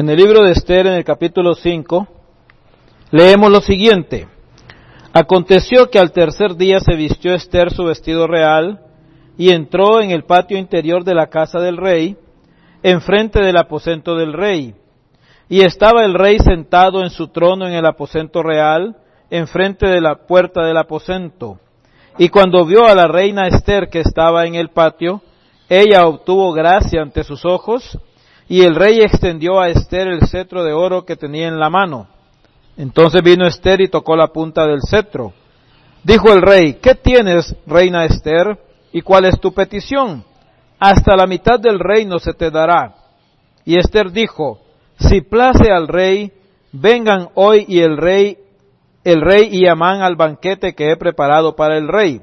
[0.00, 2.08] En el libro de Esther, en el capítulo 5,
[3.10, 4.28] leemos lo siguiente.
[5.12, 8.80] Aconteció que al tercer día se vistió Esther su vestido real
[9.36, 12.16] y entró en el patio interior de la casa del rey,
[12.82, 14.74] enfrente del aposento del rey.
[15.50, 18.96] Y estaba el rey sentado en su trono en el aposento real,
[19.28, 21.60] enfrente de la puerta del aposento.
[22.16, 25.20] Y cuando vio a la reina Esther que estaba en el patio,
[25.68, 27.98] ella obtuvo gracia ante sus ojos,
[28.50, 32.08] y el rey extendió a Esther el cetro de oro que tenía en la mano.
[32.76, 35.32] Entonces vino Esther y tocó la punta del cetro.
[36.02, 38.58] Dijo el rey, ¿qué tienes, reina Esther?
[38.90, 40.24] ¿Y cuál es tu petición?
[40.80, 42.96] Hasta la mitad del reino se te dará.
[43.64, 44.58] Y Esther dijo,
[44.98, 46.32] si place al rey,
[46.72, 48.36] vengan hoy y el rey,
[49.04, 52.20] el rey y Amán al banquete que he preparado para el rey.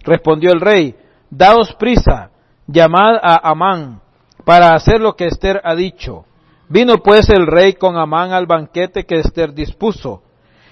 [0.00, 0.96] Respondió el rey,
[1.30, 2.30] daos prisa,
[2.66, 4.00] llamad a Amán
[4.50, 6.24] para hacer lo que Esther ha dicho.
[6.68, 10.24] Vino pues el rey con Amán al banquete que Esther dispuso.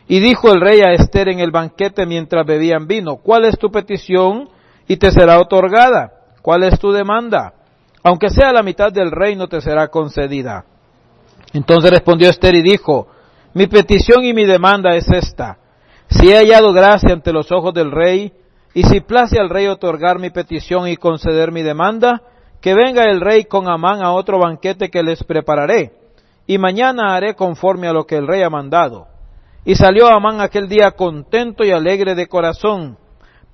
[0.09, 3.71] Y dijo el rey a Esther en el banquete mientras bebían vino, ¿cuál es tu
[3.71, 4.49] petición?
[4.89, 6.11] Y te será otorgada.
[6.43, 7.55] ¿Cuál es tu demanda?
[8.03, 10.65] Aunque sea la mitad del reino te será concedida.
[11.53, 13.07] Entonces respondió Esther y dijo,
[13.55, 15.57] mi petición y mi demanda es esta.
[16.11, 18.33] Si he hallado gracia ante los ojos del rey,
[18.75, 22.23] y si place al rey otorgar mi petición y conceder mi demanda,
[22.61, 25.93] que venga el rey con Amán a otro banquete que les prepararé,
[26.47, 29.07] y mañana haré conforme a lo que el rey ha mandado.
[29.65, 32.97] Y salió Amán aquel día contento y alegre de corazón,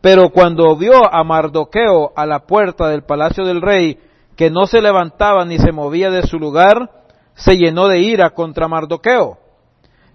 [0.01, 3.99] pero cuando vio a Mardoqueo a la puerta del palacio del rey,
[4.37, 6.91] que no se levantaba ni se movía de su lugar,
[7.35, 9.39] se llenó de ira contra Mardoqueo.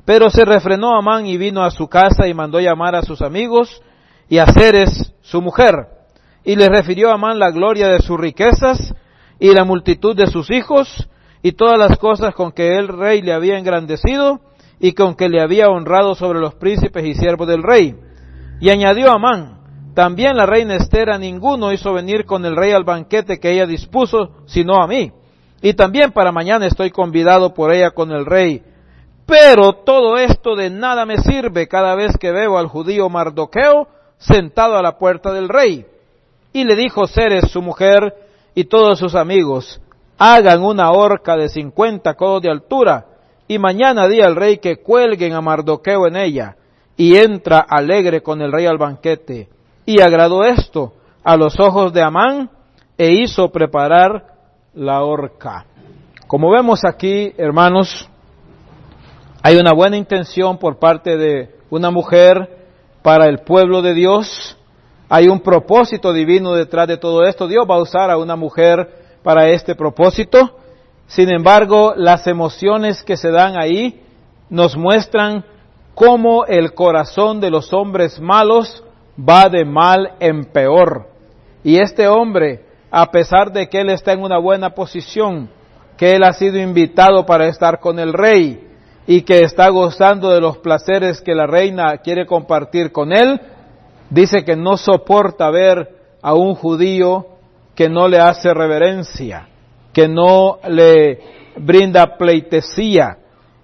[0.05, 3.81] Pero se refrenó Amán y vino a su casa y mandó llamar a sus amigos
[4.27, 5.87] y a Ceres, su mujer,
[6.43, 8.93] y le refirió a Amán la gloria de sus riquezas
[9.39, 11.07] y la multitud de sus hijos
[11.41, 14.39] y todas las cosas con que el rey le había engrandecido
[14.79, 17.95] y con que le había honrado sobre los príncipes y siervos del rey.
[18.61, 19.59] Y añadió Amán,
[19.93, 23.65] también la reina Esther a ninguno hizo venir con el rey al banquete que ella
[23.65, 25.11] dispuso, sino a mí.
[25.61, 28.63] Y también para mañana estoy convidado por ella con el rey.
[29.25, 34.77] Pero todo esto de nada me sirve cada vez que veo al judío Mardoqueo sentado
[34.77, 35.85] a la puerta del rey.
[36.59, 38.13] Y le dijo Ceres, su mujer,
[38.53, 39.79] y todos sus amigos,
[40.17, 43.05] hagan una horca de cincuenta codos de altura,
[43.47, 46.57] y mañana di al rey que cuelguen a Mardoqueo en ella,
[46.97, 49.47] y entra alegre con el rey al banquete.
[49.85, 52.49] Y agradó esto a los ojos de Amán,
[52.97, 54.25] e hizo preparar
[54.73, 55.65] la horca.
[56.27, 58.09] Como vemos aquí, hermanos,
[59.41, 62.67] hay una buena intención por parte de una mujer
[63.01, 64.57] para el pueblo de Dios,
[65.09, 67.47] hay un propósito divino detrás de todo esto.
[67.47, 68.87] Dios va a usar a una mujer
[69.23, 70.57] para este propósito.
[71.07, 74.03] Sin embargo, las emociones que se dan ahí
[74.49, 75.43] nos muestran
[75.95, 78.83] cómo el corazón de los hombres malos
[79.19, 81.07] va de mal en peor.
[81.63, 85.49] Y este hombre, a pesar de que él está en una buena posición,
[85.97, 88.67] que él ha sido invitado para estar con el rey
[89.07, 93.41] y que está gozando de los placeres que la reina quiere compartir con él,
[94.09, 97.27] dice que no soporta ver a un judío
[97.75, 99.47] que no le hace reverencia,
[99.93, 101.19] que no le
[101.57, 103.17] brinda pleitesía,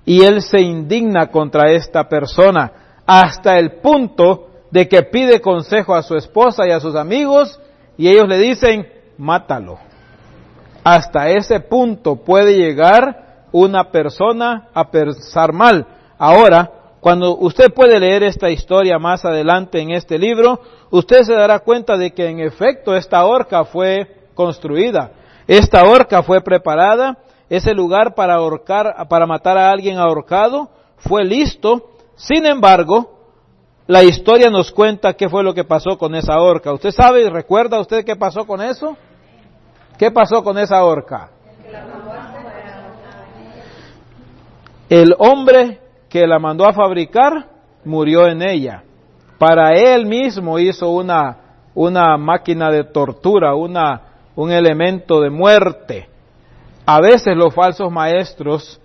[0.06, 2.72] y él se indigna contra esta persona
[3.06, 7.60] hasta el punto de que pide consejo a su esposa y a sus amigos
[7.98, 9.80] y ellos le dicen, mátalo.
[10.84, 15.88] Hasta ese punto puede llegar una persona a pensar mal.
[16.18, 16.75] Ahora,
[17.06, 21.98] cuando usted puede leer esta historia más adelante en este libro, usted se dará cuenta
[21.98, 25.12] de que en efecto esta horca fue construida,
[25.46, 31.92] esta horca fue preparada, ese lugar para ahorcar, para matar a alguien ahorcado fue listo.
[32.16, 33.20] Sin embargo,
[33.86, 36.74] la historia nos cuenta qué fue lo que pasó con esa horca.
[36.74, 38.98] ¿Usted sabe, recuerda usted qué pasó con eso?
[40.00, 41.30] ¿Qué pasó con esa horca?
[44.90, 45.85] El hombre
[46.16, 47.46] que la mandó a fabricar
[47.84, 48.84] murió en ella.
[49.38, 51.40] Para él mismo hizo una,
[51.74, 54.02] una máquina de tortura, una,
[54.34, 56.08] un elemento de muerte.
[56.86, 58.80] A veces los falsos maestros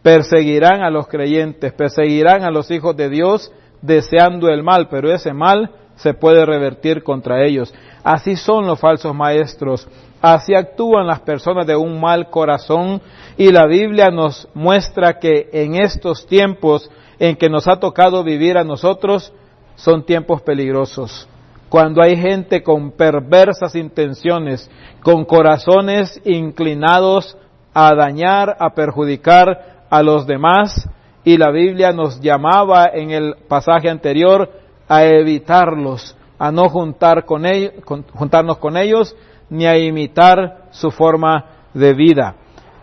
[0.00, 3.52] perseguirán a los creyentes, perseguirán a los hijos de Dios
[3.82, 7.74] deseando el mal, pero ese mal se puede revertir contra ellos.
[8.02, 9.86] Así son los falsos maestros,
[10.20, 13.00] así actúan las personas de un mal corazón
[13.36, 18.58] y la Biblia nos muestra que en estos tiempos en que nos ha tocado vivir
[18.58, 19.32] a nosotros
[19.76, 21.28] son tiempos peligrosos.
[21.68, 24.68] Cuando hay gente con perversas intenciones,
[25.02, 27.36] con corazones inclinados
[27.72, 30.88] a dañar, a perjudicar a los demás
[31.24, 34.50] y la Biblia nos llamaba en el pasaje anterior
[34.88, 37.72] a evitarlos, a no juntar con ellos,
[38.14, 39.14] juntarnos con ellos
[39.50, 41.44] ni a imitar su forma
[41.74, 42.36] de vida.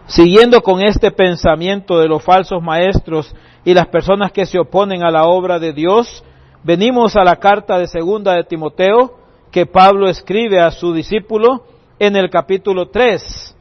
[0.06, 3.34] Siguiendo con este pensamiento de los falsos maestros
[3.66, 6.24] y las personas que se oponen a la obra de Dios,
[6.64, 9.18] venimos a la carta de segunda de Timoteo
[9.52, 11.66] que Pablo escribe a su discípulo
[12.00, 13.56] en el capítulo 3.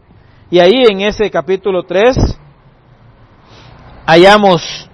[0.50, 2.38] Y ahí en ese capítulo 3
[4.06, 4.88] hallamos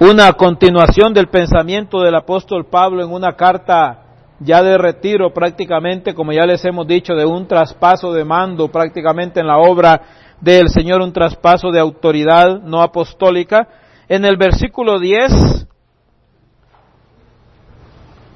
[0.00, 4.07] una continuación del pensamiento del apóstol Pablo en una carta
[4.40, 9.40] ya de retiro prácticamente, como ya les hemos dicho, de un traspaso de mando prácticamente
[9.40, 10.00] en la obra
[10.40, 13.68] del Señor, un traspaso de autoridad no apostólica.
[14.08, 15.66] En el versículo 10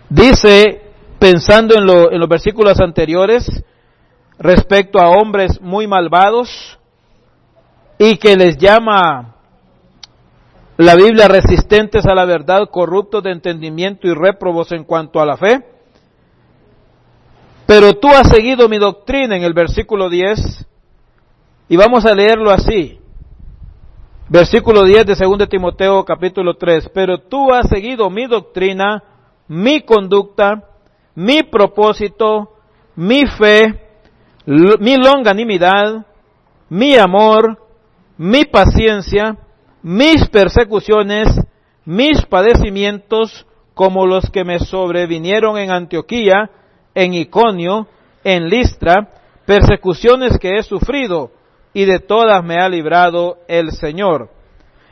[0.08, 0.82] dice,
[1.18, 3.46] pensando en, lo, en los versículos anteriores,
[4.38, 6.78] respecto a hombres muy malvados
[7.98, 9.36] y que les llama
[10.76, 15.36] la Biblia resistentes a la verdad, corruptos de entendimiento y réprobos en cuanto a la
[15.36, 15.71] fe.
[17.74, 20.66] Pero tú has seguido mi doctrina en el versículo 10
[21.70, 23.00] y vamos a leerlo así.
[24.28, 26.90] Versículo 10 de 2 Timoteo capítulo 3.
[26.92, 29.02] Pero tú has seguido mi doctrina,
[29.48, 30.68] mi conducta,
[31.14, 32.56] mi propósito,
[32.94, 33.80] mi fe,
[34.44, 36.04] mi longanimidad,
[36.68, 37.58] mi amor,
[38.18, 39.38] mi paciencia,
[39.82, 41.40] mis persecuciones,
[41.86, 46.50] mis padecimientos, como los que me sobrevinieron en Antioquía,
[46.94, 47.86] en Iconio,
[48.24, 49.08] en Listra,
[49.46, 51.30] persecuciones que he sufrido,
[51.74, 54.30] y de todas me ha librado el Señor.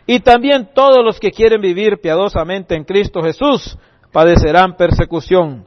[0.07, 3.79] Y también todos los que quieren vivir piadosamente en Cristo Jesús
[4.13, 5.67] padecerán persecución.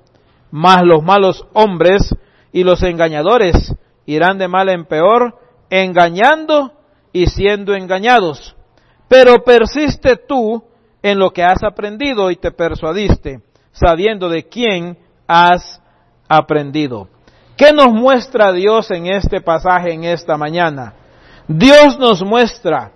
[0.51, 2.13] Mas los malos hombres
[2.51, 3.73] y los engañadores
[4.05, 5.39] irán de mal en peor,
[5.69, 6.73] engañando
[7.11, 8.55] y siendo engañados.
[9.07, 10.63] Pero persiste tú
[11.01, 13.41] en lo que has aprendido y te persuadiste,
[13.71, 14.97] sabiendo de quién
[15.27, 15.81] has
[16.37, 17.07] aprendido.
[17.55, 20.93] ¿Qué nos muestra Dios en este pasaje, en esta mañana?
[21.47, 22.91] Dios nos muestra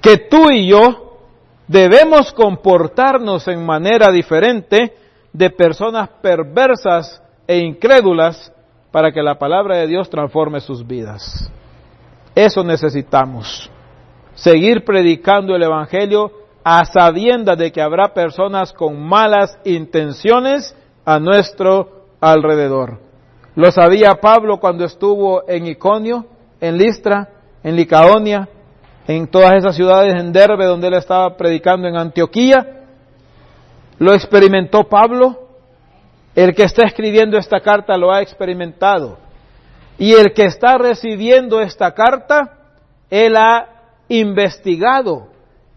[0.00, 1.18] que tú y yo
[1.66, 4.94] debemos comportarnos en manera diferente
[5.32, 8.52] de personas perversas e incrédulas
[8.90, 11.50] para que la palabra de Dios transforme sus vidas.
[12.34, 13.70] Eso necesitamos.
[14.34, 16.32] Seguir predicando el Evangelio
[16.64, 20.74] a sabiendas de que habrá personas con malas intenciones
[21.04, 22.98] a nuestro alrededor.
[23.54, 26.26] Lo sabía Pablo cuando estuvo en Iconio,
[26.60, 27.28] en Listra,
[27.62, 28.48] en Licaonia,
[29.06, 32.84] en todas esas ciudades en Derbe donde él estaba predicando en Antioquía.
[33.98, 35.50] Lo experimentó Pablo
[36.34, 39.18] el que está escribiendo esta carta lo ha experimentado.
[39.98, 42.58] Y el que está recibiendo esta carta,
[43.10, 43.68] él ha
[44.08, 45.28] investigado,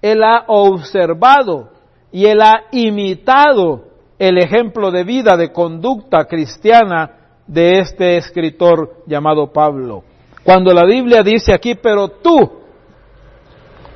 [0.02, 1.72] él ha observado
[2.12, 3.86] y él ha imitado
[4.20, 7.12] el ejemplo de vida, de conducta cristiana
[7.48, 10.04] de este escritor llamado Pablo.
[10.44, 12.52] Cuando la Biblia dice aquí, pero tú,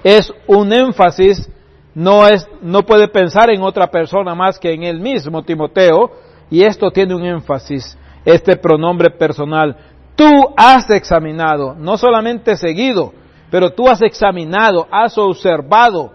[0.03, 1.49] es un énfasis,
[1.93, 6.11] no es, no puede pensar en otra persona más que en él mismo, Timoteo,
[6.49, 9.75] y esto tiene un énfasis, este pronombre personal.
[10.15, 13.13] Tú has examinado, no solamente seguido,
[13.49, 16.11] pero tú has examinado, has observado,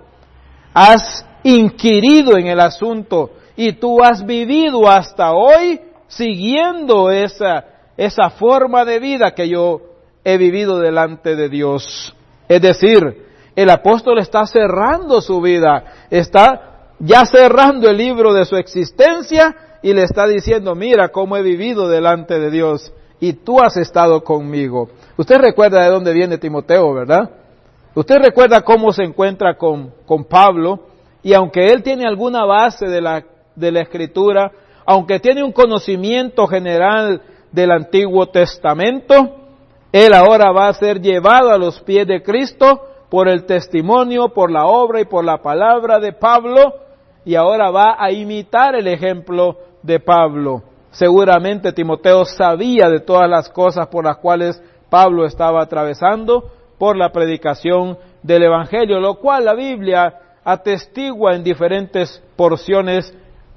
[0.72, 3.30] has inquirido en el asunto
[3.64, 7.64] y tú has vivido hasta hoy siguiendo esa,
[7.96, 9.80] esa forma de vida que yo
[10.24, 12.12] he vivido delante de Dios.
[12.48, 18.56] Es decir, el apóstol está cerrando su vida, está ya cerrando el libro de su
[18.56, 23.76] existencia y le está diciendo, mira cómo he vivido delante de Dios y tú has
[23.76, 24.88] estado conmigo.
[25.16, 27.30] Usted recuerda de dónde viene Timoteo, ¿verdad?
[27.94, 30.80] Usted recuerda cómo se encuentra con, con Pablo
[31.22, 33.22] y aunque él tiene alguna base de la,
[33.54, 34.50] de la escritura,
[34.84, 39.36] aunque tiene un conocimiento general del Antiguo Testamento,
[39.92, 42.80] él ahora va a ser llevado a los pies de Cristo
[43.10, 46.74] por el testimonio, por la obra y por la palabra de Pablo,
[47.24, 50.62] y ahora va a imitar el ejemplo de Pablo.
[50.90, 57.12] Seguramente Timoteo sabía de todas las cosas por las cuales Pablo estaba atravesando por la
[57.12, 63.16] predicación del Evangelio, lo cual la Biblia atestigua en diferentes porciones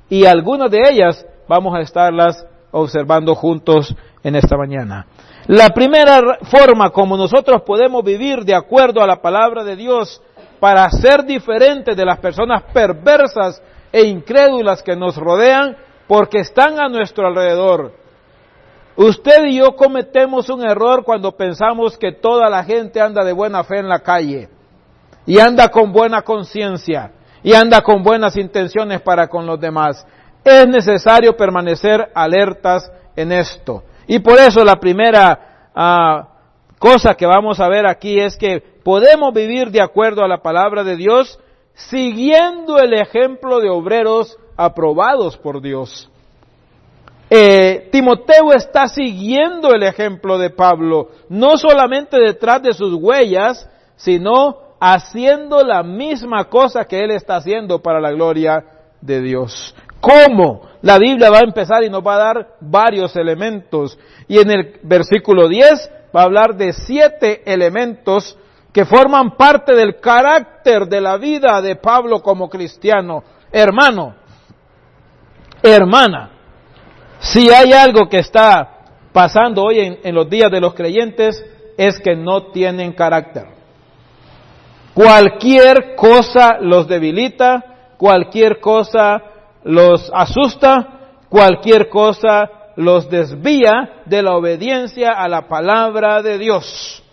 [0.10, 5.06] y algunas de ellas vamos a estarlas observando juntos en esta mañana.
[5.48, 10.22] La primera forma como nosotros podemos vivir de acuerdo a la palabra de Dios
[10.60, 16.90] para ser diferentes de las personas perversas e incrédulas que nos rodean porque están a
[16.90, 17.94] nuestro alrededor.
[18.96, 23.64] Usted y yo cometemos un error cuando pensamos que toda la gente anda de buena
[23.64, 24.50] fe en la calle
[25.26, 27.12] y anda con buena conciencia
[27.46, 30.04] y anda con buenas intenciones para con los demás.
[30.44, 33.84] Es necesario permanecer alertas en esto.
[34.08, 36.28] Y por eso la primera ah,
[36.80, 40.84] cosa que vamos a ver aquí es que podemos vivir de acuerdo a la palabra
[40.84, 41.40] de Dios
[41.76, 46.10] siguiendo el ejemplo de obreros aprobados por Dios.
[47.30, 54.65] Eh, Timoteo está siguiendo el ejemplo de Pablo, no solamente detrás de sus huellas, sino
[54.80, 58.64] haciendo la misma cosa que él está haciendo para la gloria
[59.02, 59.76] de Dios.
[60.00, 60.62] ¿Cómo?
[60.82, 63.98] La Biblia va a empezar y nos va a dar varios elementos.
[64.28, 68.38] Y en el versículo 10 va a hablar de siete elementos
[68.72, 73.24] que forman parte del carácter de la vida de Pablo como cristiano.
[73.52, 74.16] Hermano,
[75.64, 76.32] hermana,
[77.20, 78.74] si hay algo que está
[79.14, 81.44] pasando hoy en, en los días de los creyentes,
[81.78, 83.55] es que no tienen carácter.
[84.96, 89.22] Cualquier cosa los debilita, cualquier cosa
[89.66, 97.04] los asusta, cualquier cosa los desvía de la obediencia a la palabra de Dios.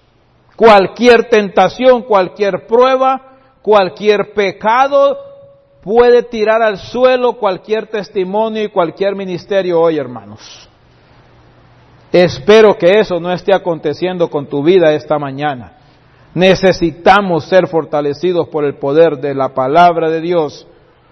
[0.54, 3.20] Cualquier tentación, cualquier prueba,
[3.62, 5.18] cualquier pecado
[5.82, 10.68] puede tirar al suelo cualquier testimonio y cualquier ministerio hoy, hermanos.
[12.12, 15.81] Espero que eso no esté aconteciendo con tu vida esta mañana.
[16.34, 20.66] Necesitamos ser fortalecidos por el poder de la palabra de Dios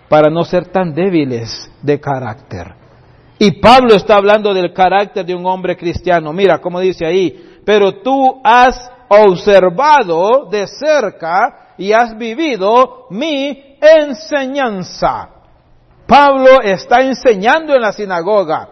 [0.09, 2.75] para no ser tan débiles de carácter.
[3.39, 6.33] Y Pablo está hablando del carácter de un hombre cristiano.
[6.33, 15.31] Mira cómo dice ahí, pero tú has observado de cerca y has vivido mi enseñanza.
[16.07, 18.69] Pablo está enseñando en la sinagoga.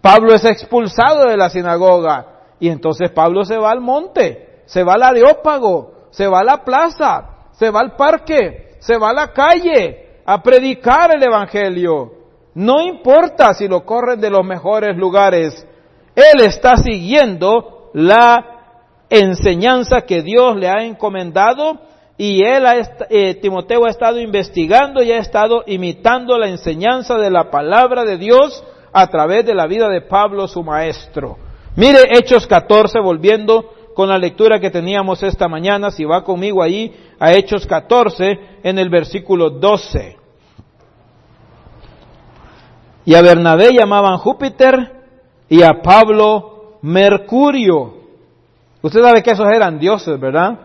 [0.00, 2.26] Pablo es expulsado de la sinagoga.
[2.60, 6.64] Y entonces Pablo se va al monte, se va al areópago, se va a la
[6.64, 12.12] plaza, se va al parque, se va a la calle a predicar el Evangelio.
[12.54, 15.66] No importa si lo corren de los mejores lugares,
[16.14, 18.44] él está siguiendo la
[19.08, 21.78] enseñanza que Dios le ha encomendado
[22.18, 22.64] y él,
[23.10, 28.16] eh, Timoteo ha estado investigando y ha estado imitando la enseñanza de la palabra de
[28.16, 31.36] Dios a través de la vida de Pablo, su maestro.
[31.76, 36.94] Mire Hechos 14, volviendo con la lectura que teníamos esta mañana, si va conmigo ahí
[37.18, 40.18] a Hechos 14 en el versículo 12.
[43.06, 44.92] Y a Bernabé llamaban Júpiter
[45.48, 47.94] y a Pablo Mercurio.
[48.82, 50.58] Usted sabe que esos eran dioses, ¿verdad?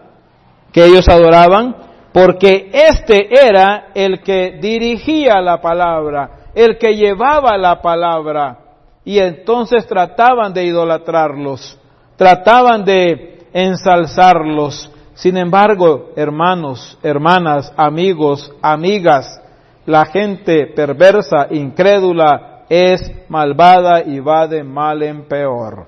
[0.73, 1.73] Que ellos adoraban,
[2.11, 8.59] porque este era el que dirigía la palabra, el que llevaba la palabra,
[9.05, 11.79] y entonces trataban de idolatrarlos,
[12.22, 14.92] trataban de ensalzarlos.
[15.16, 19.42] Sin embargo, hermanos, hermanas, amigos, amigas,
[19.88, 25.88] la gente perversa, incrédula, es malvada y va de mal en peor.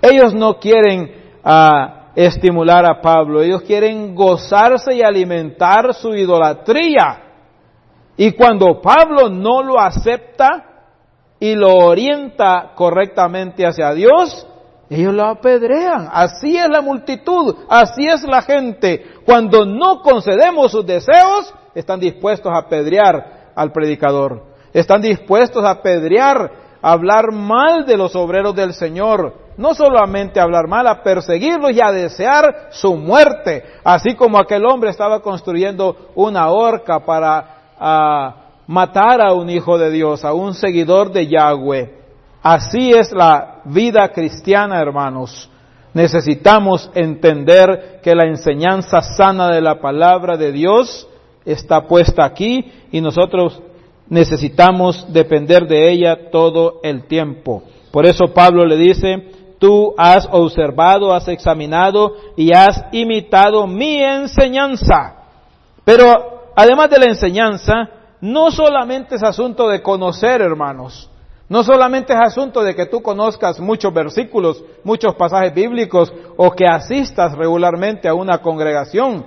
[0.00, 1.12] Ellos no quieren
[1.44, 3.42] a estimular a Pablo.
[3.42, 7.24] Ellos quieren gozarse y alimentar su idolatría.
[8.16, 10.64] Y cuando Pablo no lo acepta
[11.38, 14.46] y lo orienta correctamente hacia Dios,
[14.90, 16.08] ellos lo apedrean.
[16.12, 19.04] Así es la multitud, así es la gente.
[19.24, 24.44] Cuando no concedemos sus deseos, están dispuestos a apedrear al predicador.
[24.72, 30.44] Están dispuestos a apedrear, a hablar mal de los obreros del Señor no solamente a
[30.44, 36.10] hablar mal, a perseguirlos y a desear su muerte, así como aquel hombre estaba construyendo
[36.14, 38.36] una horca para
[38.68, 41.97] matar a un hijo de Dios, a un seguidor de Yahweh.
[42.42, 45.50] Así es la vida cristiana, hermanos.
[45.94, 51.08] Necesitamos entender que la enseñanza sana de la palabra de Dios
[51.44, 53.60] está puesta aquí y nosotros
[54.08, 57.62] necesitamos depender de ella todo el tiempo.
[57.90, 65.16] Por eso Pablo le dice, tú has observado, has examinado y has imitado mi enseñanza.
[65.84, 67.88] Pero además de la enseñanza,
[68.20, 71.10] no solamente es asunto de conocer, hermanos.
[71.48, 76.66] No solamente es asunto de que tú conozcas muchos versículos, muchos pasajes bíblicos o que
[76.66, 79.24] asistas regularmente a una congregación.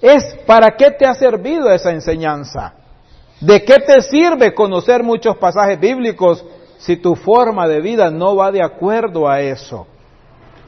[0.00, 2.74] Es para qué te ha servido esa enseñanza.
[3.40, 6.44] ¿De qué te sirve conocer muchos pasajes bíblicos
[6.78, 9.86] si tu forma de vida no va de acuerdo a eso.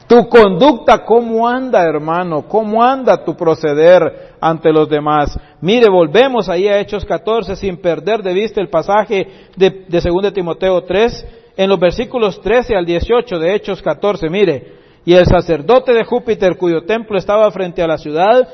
[0.09, 2.47] Tu conducta, ¿cómo anda, hermano?
[2.47, 5.39] ¿Cómo anda tu proceder ante los demás?
[5.61, 10.33] Mire, volvemos ahí a Hechos 14 sin perder de vista el pasaje de, de 2
[10.33, 14.31] Timoteo 3, en los versículos 13 al 18 de Hechos 14.
[14.31, 18.49] Mire, y el sacerdote de Júpiter, cuyo templo estaba frente a la ciudad,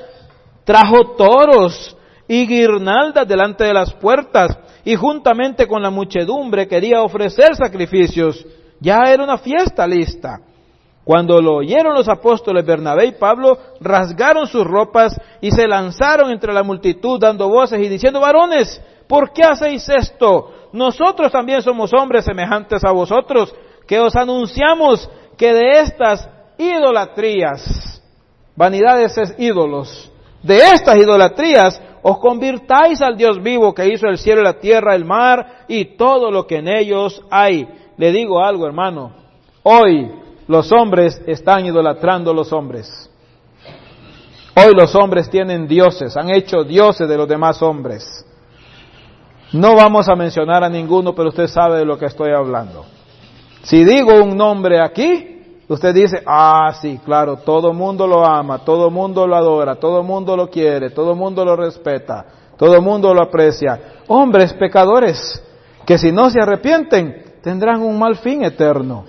[0.65, 1.95] trajo toros
[2.27, 8.45] y guirnaldas delante de las puertas y juntamente con la muchedumbre quería ofrecer sacrificios.
[8.81, 10.41] Ya era una fiesta lista.
[11.05, 16.51] Cuando lo oyeron los apóstoles Bernabé y Pablo, rasgaron sus ropas y se lanzaron entre
[16.51, 20.51] la multitud dando voces y diciendo, varones, ¿por qué hacéis esto?
[20.73, 23.53] Nosotros también somos hombres semejantes a vosotros,
[23.87, 25.07] que os anunciamos
[25.37, 28.01] que de estas idolatrías,
[28.55, 34.41] vanidades es ídolos, de estas idolatrías os convirtáis al Dios vivo que hizo el cielo
[34.41, 37.67] y la tierra, el mar y todo lo que en ellos hay.
[37.97, 39.11] Le digo algo, hermano.
[39.63, 43.09] Hoy los hombres están idolatrando los hombres.
[44.55, 48.25] Hoy los hombres tienen dioses, han hecho dioses de los demás hombres.
[49.51, 52.85] No vamos a mencionar a ninguno, pero usted sabe de lo que estoy hablando.
[53.63, 55.35] Si digo un nombre aquí,
[55.67, 60.37] Usted dice, ah, sí, claro, todo mundo lo ama, todo mundo lo adora, todo mundo
[60.37, 62.25] lo quiere, todo mundo lo respeta,
[62.55, 63.79] todo mundo lo aprecia.
[64.07, 65.43] Hombres pecadores
[65.85, 69.05] que si no se arrepienten tendrán un mal fin eterno.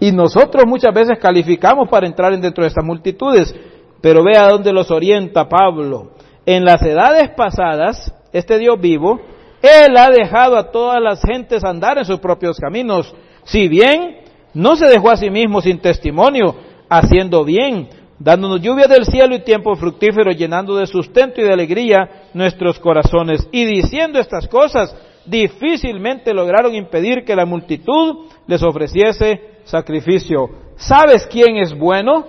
[0.00, 3.54] Y nosotros muchas veces calificamos para entrar dentro de estas multitudes,
[4.00, 6.12] pero vea dónde los orienta Pablo.
[6.46, 9.20] En las edades pasadas, este Dios vivo,
[9.60, 13.14] Él ha dejado a todas las gentes andar en sus propios caminos.
[13.44, 14.20] Si bien
[14.54, 16.56] no se dejó a sí mismo sin testimonio,
[16.88, 17.88] haciendo bien,
[18.18, 23.46] dándonos lluvia del cielo y tiempo fructífero, llenando de sustento y de alegría nuestros corazones.
[23.52, 24.96] Y diciendo estas cosas,
[25.30, 30.50] difícilmente lograron impedir que la multitud les ofreciese sacrificio.
[30.76, 32.24] ¿Sabes quién es bueno?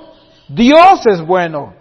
[0.48, 1.74] Dios es bueno.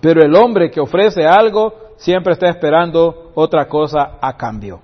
[0.00, 4.80] Pero el hombre que ofrece algo siempre está esperando otra cosa a cambio.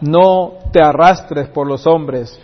[0.00, 2.40] No te arrastres por los hombres,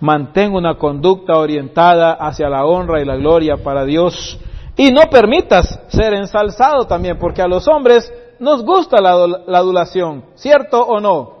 [0.00, 4.38] Mantén una conducta orientada hacia la honra y la gloria para Dios.
[4.76, 9.10] Y no permitas ser ensalzado también, porque a los hombres nos gusta la,
[9.58, 11.37] adulación, ¿cierto o no?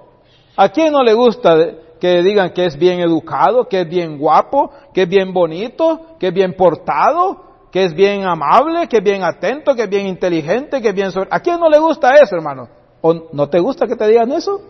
[0.60, 1.56] ¿A quién no le gusta
[2.00, 6.26] que digan que es bien educado, que es bien guapo, que es bien bonito, que
[6.26, 10.82] es bien portado, que es bien amable, que es bien atento, que es bien inteligente,
[10.82, 11.12] que es bien...
[11.30, 12.68] ¿A quién no le gusta eso, hermano?
[13.00, 14.60] ¿O no te gusta que te digan eso?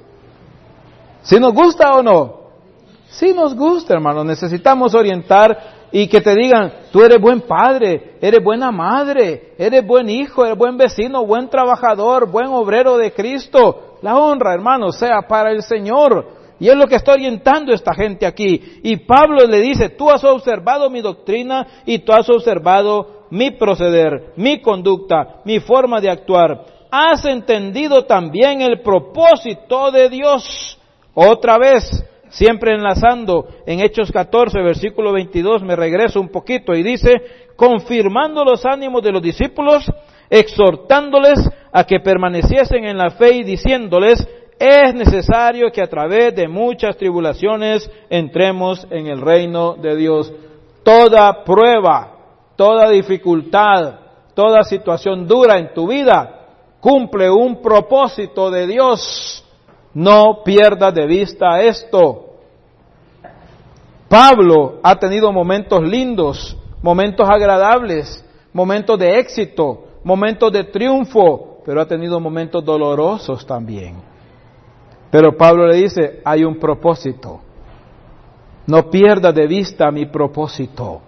[1.22, 2.40] ¿Si nos gusta o no?
[3.08, 4.24] Sí nos gusta, hermano.
[4.24, 10.10] Necesitamos orientar y que te digan, tú eres buen padre, eres buena madre, eres buen
[10.10, 13.96] hijo, eres buen vecino, buen trabajador, buen obrero de Cristo.
[14.02, 16.38] La honra, hermano, sea para el Señor.
[16.60, 18.80] Y es lo que está orientando esta gente aquí.
[18.82, 24.32] Y Pablo le dice, tú has observado mi doctrina y tú has observado mi proceder,
[24.36, 26.64] mi conducta, mi forma de actuar.
[26.90, 30.78] Has entendido también el propósito de Dios.
[31.14, 31.84] Otra vez,
[32.30, 37.22] siempre enlazando en Hechos 14, versículo 22, me regreso un poquito y dice,
[37.56, 39.90] confirmando los ánimos de los discípulos,
[40.30, 41.38] exhortándoles
[41.72, 44.26] a que permaneciesen en la fe y diciéndoles,
[44.58, 50.32] es necesario que a través de muchas tribulaciones entremos en el reino de Dios.
[50.82, 52.16] Toda prueba,
[52.56, 54.00] toda dificultad,
[54.34, 56.34] toda situación dura en tu vida
[56.80, 59.44] cumple un propósito de Dios
[59.98, 62.26] no pierda de vista esto.
[64.08, 71.88] Pablo ha tenido momentos lindos, momentos agradables, momentos de éxito, momentos de triunfo, pero ha
[71.88, 73.96] tenido momentos dolorosos también.
[75.10, 77.40] Pero Pablo le dice, hay un propósito.
[78.68, 81.00] No pierda de vista mi propósito.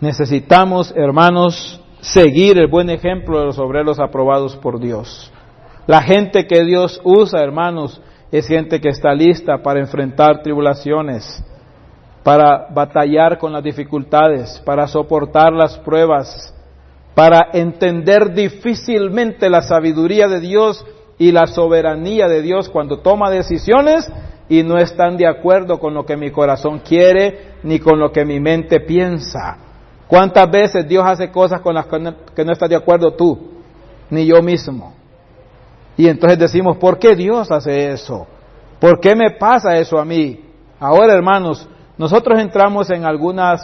[0.00, 5.32] Necesitamos, hermanos, seguir el buen ejemplo de los obreros aprobados por Dios.
[5.90, 8.00] La gente que Dios usa, hermanos,
[8.30, 11.42] es gente que está lista para enfrentar tribulaciones,
[12.22, 16.54] para batallar con las dificultades, para soportar las pruebas,
[17.12, 20.86] para entender difícilmente la sabiduría de Dios
[21.18, 24.08] y la soberanía de Dios cuando toma decisiones
[24.48, 28.24] y no están de acuerdo con lo que mi corazón quiere ni con lo que
[28.24, 29.58] mi mente piensa.
[30.06, 33.36] ¿Cuántas veces Dios hace cosas con las que no estás de acuerdo tú,
[34.08, 34.99] ni yo mismo?
[36.00, 38.26] Y entonces decimos, ¿por qué Dios hace eso?
[38.80, 40.46] ¿Por qué me pasa eso a mí?
[40.78, 43.60] Ahora, hermanos, nosotros entramos en algunas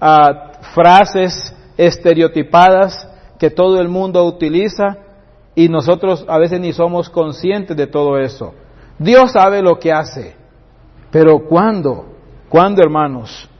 [0.00, 3.08] ah, frases estereotipadas
[3.40, 4.98] que todo el mundo utiliza
[5.56, 8.54] y nosotros a veces ni somos conscientes de todo eso.
[8.96, 10.36] Dios sabe lo que hace,
[11.10, 12.06] pero ¿cuándo?
[12.48, 13.50] ¿Cuándo, hermanos?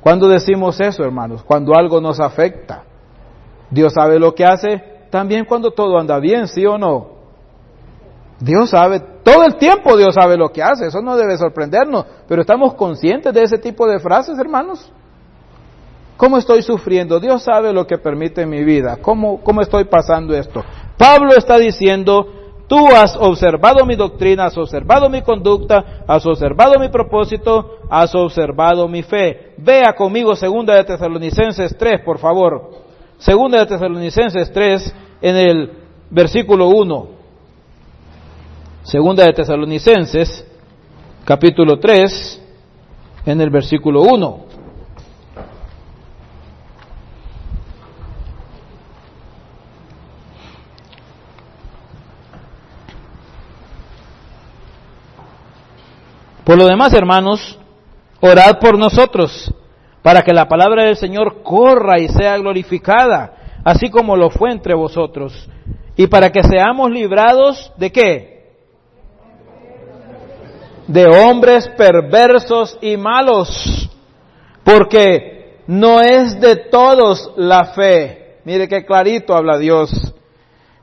[0.00, 1.44] ¿Cuándo decimos eso, hermanos?
[1.44, 2.82] Cuando algo nos afecta.
[3.70, 7.15] Dios sabe lo que hace también cuando todo anda bien, ¿sí o no?
[8.38, 12.42] Dios sabe, todo el tiempo Dios sabe lo que hace, eso no debe sorprendernos, pero
[12.42, 14.90] estamos conscientes de ese tipo de frases, hermanos.
[16.16, 17.20] ¿Cómo estoy sufriendo?
[17.20, 18.98] Dios sabe lo que permite en mi vida.
[19.00, 20.64] ¿Cómo, cómo estoy pasando esto?
[20.96, 22.26] Pablo está diciendo,
[22.66, 28.88] tú has observado mi doctrina, has observado mi conducta, has observado mi propósito, has observado
[28.88, 29.54] mi fe.
[29.58, 32.70] Vea conmigo segunda de Tesalonicenses 3, por favor.
[33.18, 35.72] Segunda de Tesalonicenses 3 en el
[36.10, 37.15] versículo 1.
[38.86, 40.46] Segunda de Tesalonicenses,
[41.24, 42.40] capítulo 3,
[43.26, 44.44] en el versículo 1.
[56.44, 57.58] Por lo demás, hermanos,
[58.20, 59.52] orad por nosotros,
[60.00, 64.74] para que la palabra del Señor corra y sea glorificada, así como lo fue entre
[64.74, 65.48] vosotros,
[65.96, 68.35] y para que seamos librados de qué?
[70.86, 73.90] De hombres perversos y malos,
[74.64, 78.38] porque no es de todos la fe.
[78.44, 79.90] Mire qué clarito habla Dios.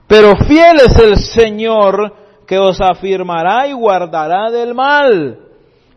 [0.08, 2.14] Pero fiel es el Señor
[2.46, 5.40] que os afirmará y guardará del mal.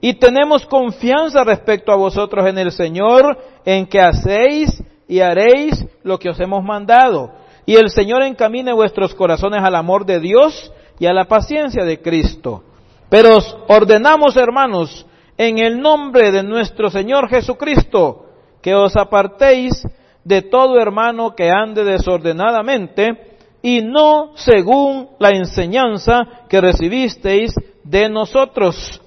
[0.00, 6.18] Y tenemos confianza respecto a vosotros en el Señor, en que hacéis y haréis lo
[6.18, 7.32] que os hemos mandado.
[7.64, 12.00] Y el Señor encamine vuestros corazones al amor de Dios y a la paciencia de
[12.00, 12.62] Cristo.
[13.08, 15.06] Pero os ordenamos, hermanos,
[15.38, 18.26] en el nombre de nuestro Señor Jesucristo,
[18.62, 19.82] que os apartéis
[20.24, 29.00] de todo hermano que ande desordenadamente y no según la enseñanza que recibisteis de nosotros.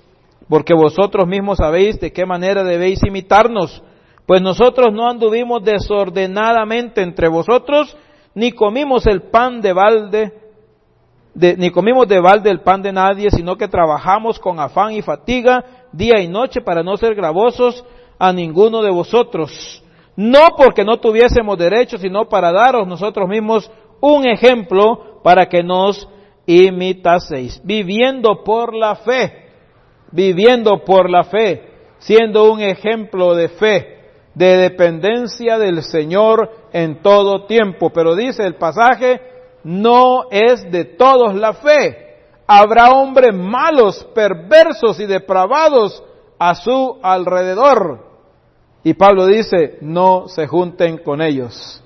[0.47, 3.83] Porque vosotros mismos sabéis de qué manera debéis imitarnos,
[4.25, 7.95] pues nosotros no anduvimos desordenadamente entre vosotros,
[8.33, 10.33] ni comimos el pan de balde,
[11.35, 15.63] ni comimos de balde el pan de nadie, sino que trabajamos con afán y fatiga
[15.91, 17.83] día y noche para no ser gravosos
[18.17, 19.83] a ninguno de vosotros.
[20.15, 26.09] No porque no tuviésemos derecho, sino para daros nosotros mismos un ejemplo para que nos
[26.45, 29.49] imitaseis, viviendo por la fe
[30.11, 31.63] viviendo por la fe,
[31.99, 33.97] siendo un ejemplo de fe,
[34.35, 37.91] de dependencia del Señor en todo tiempo.
[37.91, 39.21] Pero dice el pasaje,
[39.63, 42.07] no es de todos la fe.
[42.47, 46.03] Habrá hombres malos, perversos y depravados
[46.39, 48.07] a su alrededor.
[48.83, 51.83] Y Pablo dice, no se junten con ellos.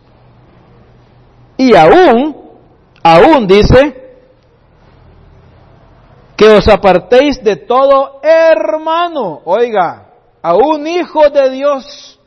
[1.57, 2.51] Y aún,
[3.03, 4.03] aún dice,
[6.35, 10.09] que os apartéis de todo hermano, oiga,
[10.41, 12.19] a un hijo de Dios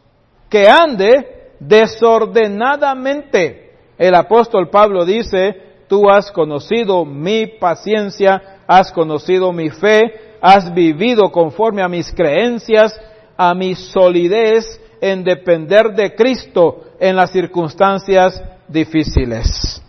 [0.49, 3.66] que ande desordenadamente.
[3.99, 11.31] El apóstol Pablo dice, tú has conocido mi paciencia, has conocido mi fe, has vivido
[11.31, 12.99] conforme a mis creencias,
[13.37, 19.83] a mi solidez en depender de Cristo en las circunstancias difíciles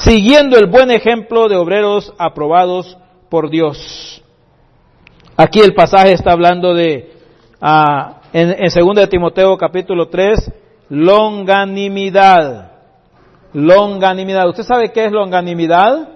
[0.00, 2.96] siguiendo el buen ejemplo de obreros aprobados
[3.28, 4.22] por Dios.
[5.36, 7.12] Aquí el pasaje está hablando de,
[7.60, 10.52] ah, en, en 2 de Timoteo capítulo 3,
[10.88, 12.69] longanimidad.
[13.52, 14.48] Longanimidad.
[14.48, 16.08] ¿Usted sabe qué es longanimidad?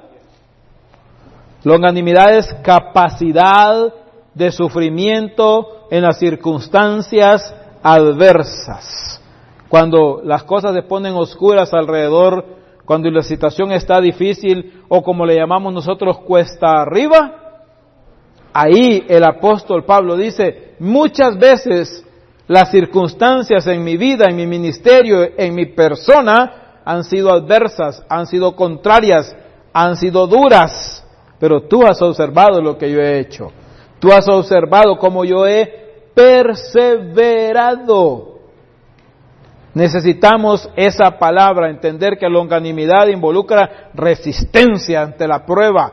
[1.64, 3.92] Longanimidad es capacidad
[4.34, 9.20] de sufrimiento en las circunstancias adversas.
[9.68, 12.44] Cuando las cosas se ponen oscuras alrededor
[12.84, 17.62] cuando la situación está difícil o como le llamamos nosotros cuesta arriba,
[18.52, 22.04] ahí el apóstol Pablo dice, muchas veces
[22.46, 28.26] las circunstancias en mi vida, en mi ministerio, en mi persona, han sido adversas, han
[28.26, 29.34] sido contrarias,
[29.72, 31.04] han sido duras,
[31.38, 33.50] pero tú has observado lo que yo he hecho.
[33.98, 37.54] Tú has observado cómo yo he perseverado.
[39.72, 45.92] Necesitamos esa palabra, entender que longanimidad involucra resistencia ante la prueba,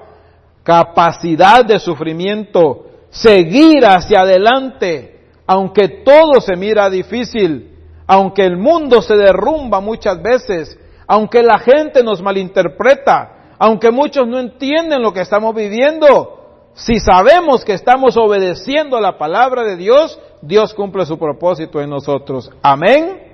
[0.61, 7.70] capacidad de sufrimiento, seguir hacia adelante, aunque todo se mira difícil,
[8.11, 14.37] aunque el mundo se derrumba muchas veces, aunque la gente nos malinterpreta, aunque muchos no
[14.37, 20.19] entienden lo que estamos viviendo, si sabemos que estamos obedeciendo a la palabra de Dios,
[20.41, 22.51] Dios cumple su propósito en nosotros.
[22.61, 23.31] Amén.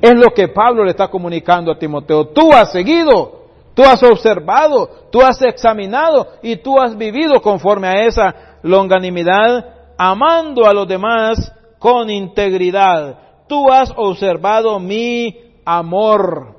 [0.00, 2.28] Es lo que Pablo le está comunicando a Timoteo.
[2.28, 3.42] Tú has seguido,
[3.74, 9.66] tú has observado, tú has examinado y tú has vivido conforme a esa longanimidad,
[9.98, 13.21] amando a los demás con integridad.
[13.52, 15.36] Tú has observado mi
[15.66, 16.56] amor.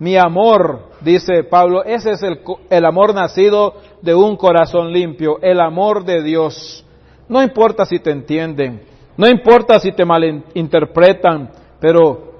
[0.00, 5.60] Mi amor, dice Pablo, ese es el, el amor nacido de un corazón limpio, el
[5.60, 6.84] amor de Dios.
[7.28, 8.82] No importa si te entienden,
[9.16, 12.32] No importa si te malinterpretan, pero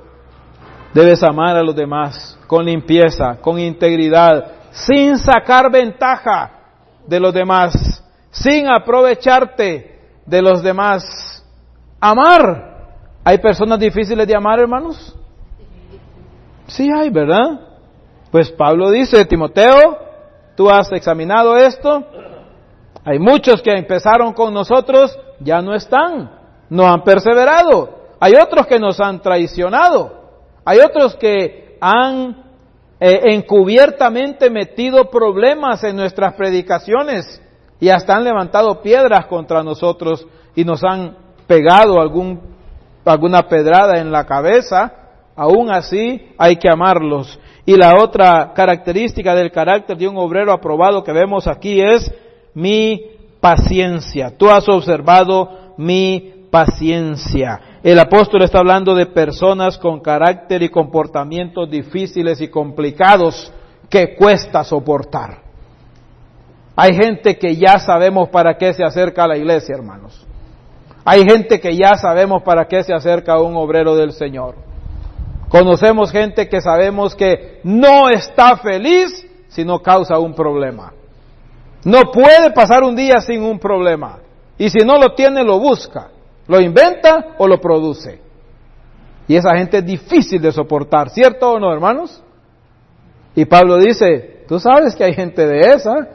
[0.92, 6.50] debes amar a los demás con limpieza, con integridad, sin sacar ventaja
[7.06, 11.04] de los demás, sin aprovecharte de los demás.
[12.00, 12.69] Amar.
[13.24, 15.14] ¿Hay personas difíciles de amar, hermanos?
[16.66, 17.60] Sí hay, ¿verdad?
[18.30, 19.98] Pues Pablo dice, Timoteo,
[20.56, 22.04] tú has examinado esto.
[23.04, 26.30] Hay muchos que empezaron con nosotros, ya no están,
[26.68, 28.00] no han perseverado.
[28.20, 30.20] Hay otros que nos han traicionado.
[30.64, 32.44] Hay otros que han
[33.00, 37.40] eh, encubiertamente metido problemas en nuestras predicaciones
[37.80, 42.49] y hasta han levantado piedras contra nosotros y nos han pegado algún,
[43.04, 44.92] alguna pedrada en la cabeza.
[45.36, 47.38] Aún así hay que amarlos.
[47.64, 52.12] Y la otra característica del carácter de un obrero aprobado que vemos aquí es
[52.54, 53.02] mi
[53.40, 54.36] paciencia.
[54.36, 57.78] Tú has observado mi paciencia.
[57.82, 63.52] El apóstol está hablando de personas con carácter y comportamientos difíciles y complicados
[63.88, 65.38] que cuesta soportar.
[66.76, 70.26] Hay gente que ya sabemos para qué se acerca a la iglesia, hermanos.
[71.12, 74.54] Hay gente que ya sabemos para qué se acerca un obrero del Señor.
[75.48, 80.92] Conocemos gente que sabemos que no está feliz si no causa un problema.
[81.82, 84.20] No puede pasar un día sin un problema.
[84.56, 86.10] Y si no lo tiene, lo busca.
[86.46, 88.20] Lo inventa o lo produce.
[89.26, 92.22] Y esa gente es difícil de soportar, ¿cierto o no, hermanos?
[93.34, 96.08] Y Pablo dice, tú sabes que hay gente de esa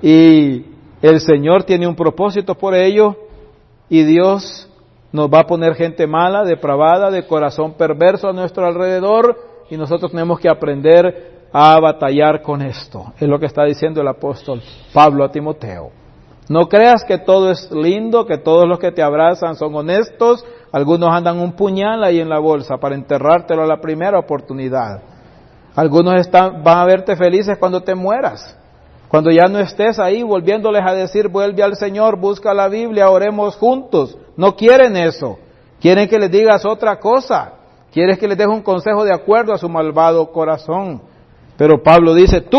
[0.00, 0.64] y
[1.02, 3.18] el Señor tiene un propósito por ello
[3.88, 4.68] y Dios
[5.12, 9.36] nos va a poner gente mala, depravada, de corazón perverso a nuestro alrededor
[9.70, 13.12] y nosotros tenemos que aprender a batallar con esto.
[13.20, 14.60] Es lo que está diciendo el apóstol
[14.92, 15.92] Pablo a Timoteo.
[16.48, 21.10] No creas que todo es lindo, que todos los que te abrazan son honestos, algunos
[21.10, 25.00] andan un puñal ahí en la bolsa para enterrártelo a la primera oportunidad.
[25.74, 28.58] Algunos están, van a verte felices cuando te mueras.
[29.14, 33.54] Cuando ya no estés ahí volviéndoles a decir, vuelve al Señor, busca la Biblia, oremos
[33.54, 34.18] juntos.
[34.36, 35.38] No quieren eso.
[35.80, 37.52] Quieren que les digas otra cosa.
[37.92, 41.00] Quieres que les deje un consejo de acuerdo a su malvado corazón.
[41.56, 42.58] Pero Pablo dice, tú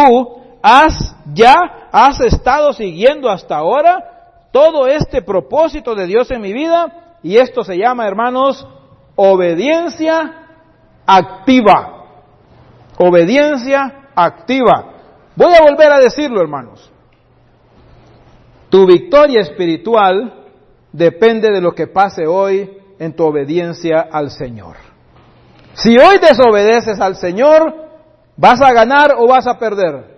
[0.63, 1.55] has ya,
[1.91, 7.65] has estado siguiendo hasta ahora todo este propósito de Dios en mi vida y esto
[7.65, 8.65] se llama, hermanos,
[9.17, 10.35] obediencia
[11.05, 12.05] activa.
[12.97, 14.94] Obediencia activa.
[15.36, 16.91] Voy a volver a decirlo, hermanos.
[18.69, 20.45] Tu victoria espiritual
[20.91, 24.78] depende de lo que pase hoy en tu obediencia al Señor.
[25.74, 27.74] Si hoy desobedeces al Señor,
[28.38, 30.15] ¿vas a ganar o vas a perder?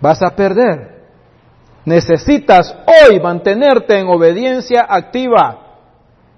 [0.00, 0.98] Vas a perder.
[1.84, 5.64] Necesitas hoy mantenerte en obediencia activa.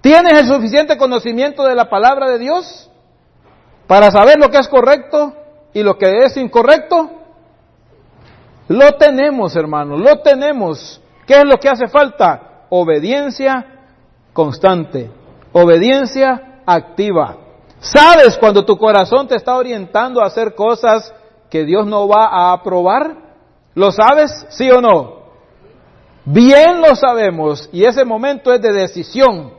[0.01, 2.89] ¿Tienes el suficiente conocimiento de la palabra de Dios
[3.85, 5.35] para saber lo que es correcto
[5.73, 7.09] y lo que es incorrecto?
[8.67, 11.01] Lo tenemos, hermanos, lo tenemos.
[11.25, 12.65] ¿Qué es lo que hace falta?
[12.69, 13.65] Obediencia
[14.33, 15.11] constante,
[15.51, 17.37] obediencia activa.
[17.79, 21.13] ¿Sabes cuando tu corazón te está orientando a hacer cosas
[21.49, 23.17] que Dios no va a aprobar?
[23.73, 24.45] ¿Lo sabes?
[24.49, 25.21] ¿Sí o no?
[26.23, 29.53] Bien lo sabemos y ese momento es de decisión.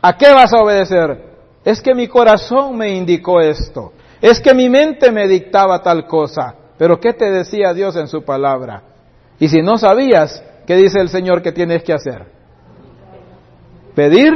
[0.00, 1.34] ¿A qué vas a obedecer?
[1.64, 3.92] Es que mi corazón me indicó esto.
[4.20, 6.54] Es que mi mente me dictaba tal cosa.
[6.78, 8.82] Pero ¿qué te decía Dios en su palabra?
[9.38, 12.26] Y si no sabías, ¿qué dice el Señor que tienes que hacer?
[13.94, 14.32] Pedir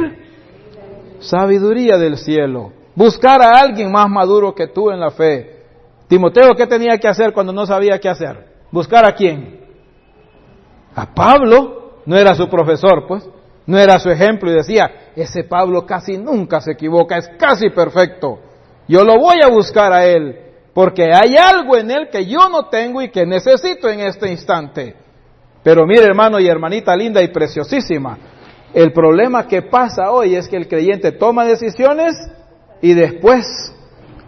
[1.19, 2.73] sabiduría del cielo.
[2.95, 5.61] Buscar a alguien más maduro que tú en la fe.
[6.07, 8.45] Timoteo, ¿qué tenía que hacer cuando no sabía qué hacer?
[8.71, 9.61] ¿Buscar a quién?
[10.95, 11.99] A Pablo.
[12.05, 13.27] No era su profesor, pues.
[13.65, 18.39] No era su ejemplo y decía, ese Pablo casi nunca se equivoca, es casi perfecto.
[18.91, 20.37] Yo lo voy a buscar a él,
[20.73, 24.97] porque hay algo en él que yo no tengo y que necesito en este instante.
[25.63, 28.17] Pero mire hermano y hermanita linda y preciosísima,
[28.73, 32.17] el problema que pasa hoy es que el creyente toma decisiones
[32.81, 33.45] y después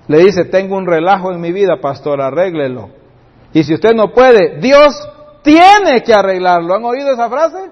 [0.08, 2.90] le dice, tengo un relajo en mi vida, pastor, arréglelo.
[3.52, 4.94] Y si usted no puede, Dios
[5.42, 6.74] tiene que arreglarlo.
[6.74, 7.70] ¿Han oído esa frase?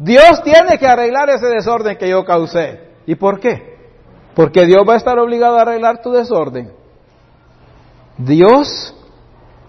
[0.00, 2.80] Dios tiene que arreglar ese desorden que yo causé.
[3.06, 3.73] ¿Y por qué?
[4.34, 6.72] Porque Dios va a estar obligado a arreglar tu desorden.
[8.18, 8.94] Dios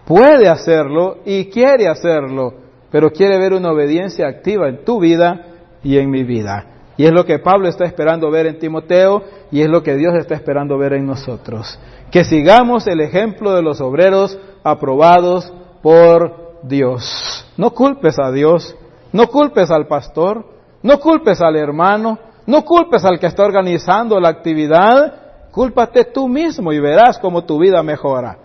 [0.06, 2.54] puede hacerlo y quiere hacerlo,
[2.92, 5.42] pero quiere ver una obediencia activa en tu vida
[5.84, 6.66] y en mi vida.
[6.98, 10.14] Y es lo que Pablo está esperando ver en Timoteo y es lo que Dios
[10.16, 11.80] está esperando ver en nosotros.
[12.10, 15.52] Que sigamos el ejemplo de los obreros aprobados
[15.82, 17.46] por Dios.
[17.58, 18.76] No culpes a Dios,
[19.12, 24.30] no culpes al pastor, No culpes al hermano, no culpes al que está organizando la
[24.30, 28.38] actividad, cúlpate tú mismo y verás cómo tu vida mejora.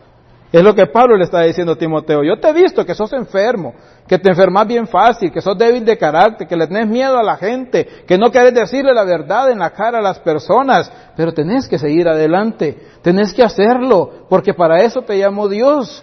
[0.53, 2.25] Es lo que Pablo le está diciendo a Timoteo.
[2.25, 3.73] Yo te he visto que sos enfermo,
[4.09, 7.23] que te enfermas bien fácil, que sos débil de carácter, que le tenés miedo a
[7.23, 11.33] la gente, que no querés decirle la verdad en la cara a las personas, pero
[11.33, 16.03] tenés que seguir adelante, tenés que hacerlo, porque para eso te llamó Dios.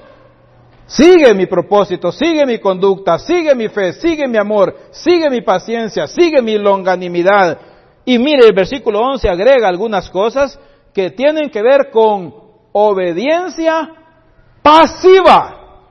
[0.86, 6.08] Sigue mi propósito, sigue mi conducta, sigue mi fe, sigue mi amor, sigue mi paciencia,
[6.08, 7.58] sigue mi longanimidad.
[8.08, 10.58] Y mire, el versículo 11 agrega algunas cosas
[10.94, 12.34] que tienen que ver con
[12.72, 13.90] obediencia
[14.62, 15.82] pasiva.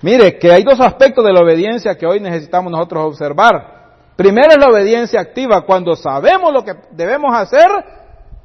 [0.00, 3.96] Mire, que hay dos aspectos de la obediencia que hoy necesitamos nosotros observar.
[4.14, 7.68] Primero es la obediencia activa, cuando sabemos lo que debemos hacer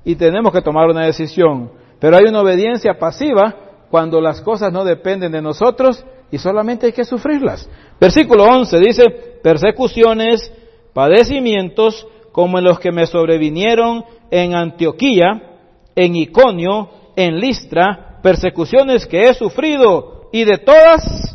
[0.03, 1.71] y tenemos que tomar una decisión.
[1.99, 3.55] Pero hay una obediencia pasiva
[3.91, 7.69] cuando las cosas no dependen de nosotros y solamente hay que sufrirlas.
[7.99, 9.03] Versículo 11 dice,
[9.43, 10.51] persecuciones,
[10.91, 15.57] padecimientos, como en los que me sobrevinieron en Antioquía,
[15.95, 21.31] en Iconio, en Listra, persecuciones que he sufrido y de todas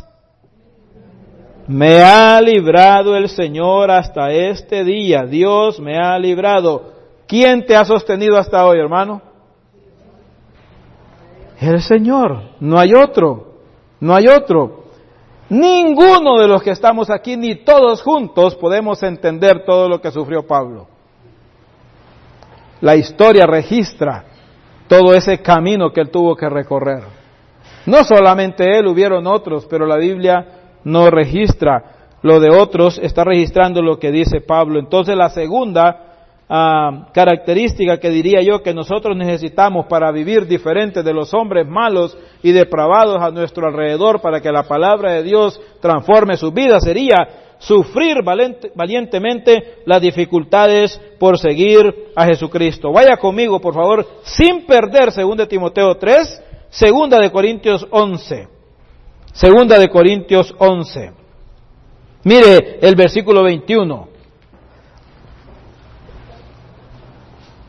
[1.67, 5.25] me ha librado el Señor hasta este día.
[5.25, 6.93] Dios me ha librado.
[7.27, 9.21] ¿Quién te ha sostenido hasta hoy, hermano?
[11.59, 12.41] El Señor.
[12.61, 13.55] No hay otro.
[13.99, 14.85] No hay otro.
[15.49, 20.45] Ninguno de los que estamos aquí, ni todos juntos, podemos entender todo lo que sufrió
[20.45, 20.87] Pablo.
[22.81, 24.25] La historia registra
[24.87, 27.03] todo ese camino que él tuvo que recorrer.
[27.85, 33.81] No solamente él, hubieron otros, pero la Biblia no registra lo de otros, está registrando
[33.81, 34.79] lo que dice Pablo.
[34.79, 36.06] Entonces la segunda
[36.49, 42.17] ah, característica que diría yo que nosotros necesitamos para vivir diferente de los hombres malos
[42.43, 47.27] y depravados a nuestro alrededor para que la palabra de Dios transforme su vida sería
[47.59, 52.91] sufrir valientemente las dificultades por seguir a Jesucristo.
[52.91, 58.47] Vaya conmigo, por favor, sin perder 2 Timoteo 3, segunda de Corintios 11.
[59.33, 61.11] Segunda de Corintios 11.
[62.23, 64.16] Mire el versículo 21.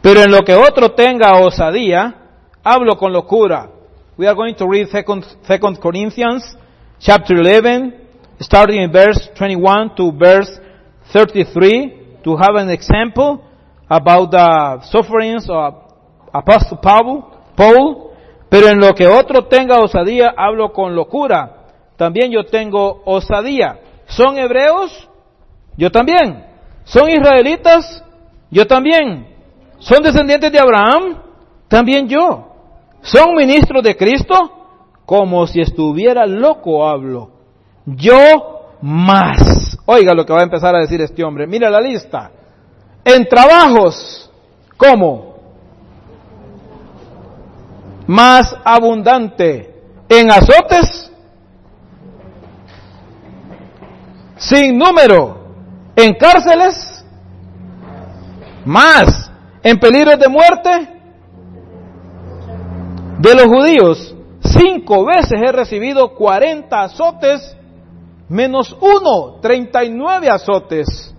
[0.09, 2.14] Pero en lo que otro tenga osadía,
[2.64, 3.68] hablo con locura.
[4.16, 6.57] We are going to read 2 Corinthians
[6.99, 7.92] chapter 11
[8.40, 10.51] starting in verse 21 to verse
[11.12, 13.42] 33 to have an example
[13.87, 15.75] about the sufferings of
[16.33, 18.12] Apostle Paul, Paul,
[18.49, 21.66] pero en lo que otro tenga osadía hablo con locura.
[21.99, 23.79] También yo tengo osadía.
[24.07, 25.07] ¿Son hebreos?
[25.77, 26.47] Yo también.
[26.85, 28.03] ¿Son israelitas?
[28.51, 29.37] Yo también.
[29.78, 31.22] ¿Son descendientes de Abraham?
[31.68, 32.46] También yo.
[33.02, 34.34] ¿Son ministros de Cristo?
[35.04, 37.38] Como si estuviera loco hablo
[37.96, 39.78] yo más.
[39.86, 41.46] Oiga lo que va a empezar a decir este hombre.
[41.46, 42.30] Mira la lista.
[43.04, 44.30] En trabajos,
[44.76, 45.36] ¿cómo?
[48.06, 49.74] Más abundante.
[50.08, 51.10] En azotes,
[54.36, 55.36] sin número.
[55.96, 57.04] En cárceles,
[58.64, 59.27] más.
[59.62, 60.88] En peligros de muerte,
[63.18, 67.57] de los judíos, cinco veces he recibido cuarenta azotes
[68.29, 71.14] menos uno, treinta y nueve azotes.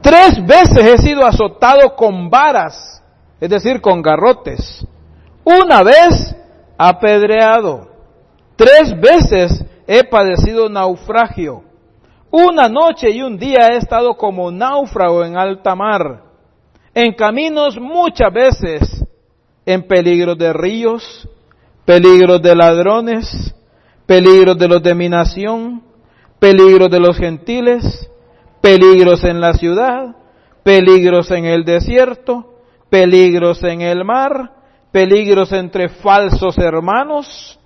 [0.00, 3.02] Tres veces he sido azotado con varas,
[3.40, 4.86] es decir, con garrotes.
[5.44, 6.36] Una vez
[6.76, 7.88] apedreado.
[8.56, 11.62] Tres veces he padecido naufragio.
[12.30, 16.27] Una noche y un día he estado como náufrago en alta mar.
[17.00, 19.04] En caminos muchas veces,
[19.64, 21.28] en peligro de ríos,
[21.84, 23.54] peligros de ladrones,
[24.04, 25.84] peligros de los de mi nación,
[26.40, 28.10] peligros de los gentiles,
[28.60, 30.16] peligros en la ciudad,
[30.64, 32.58] peligros en el desierto,
[32.90, 34.54] peligros en el mar,
[34.90, 37.60] peligros entre falsos hermanos,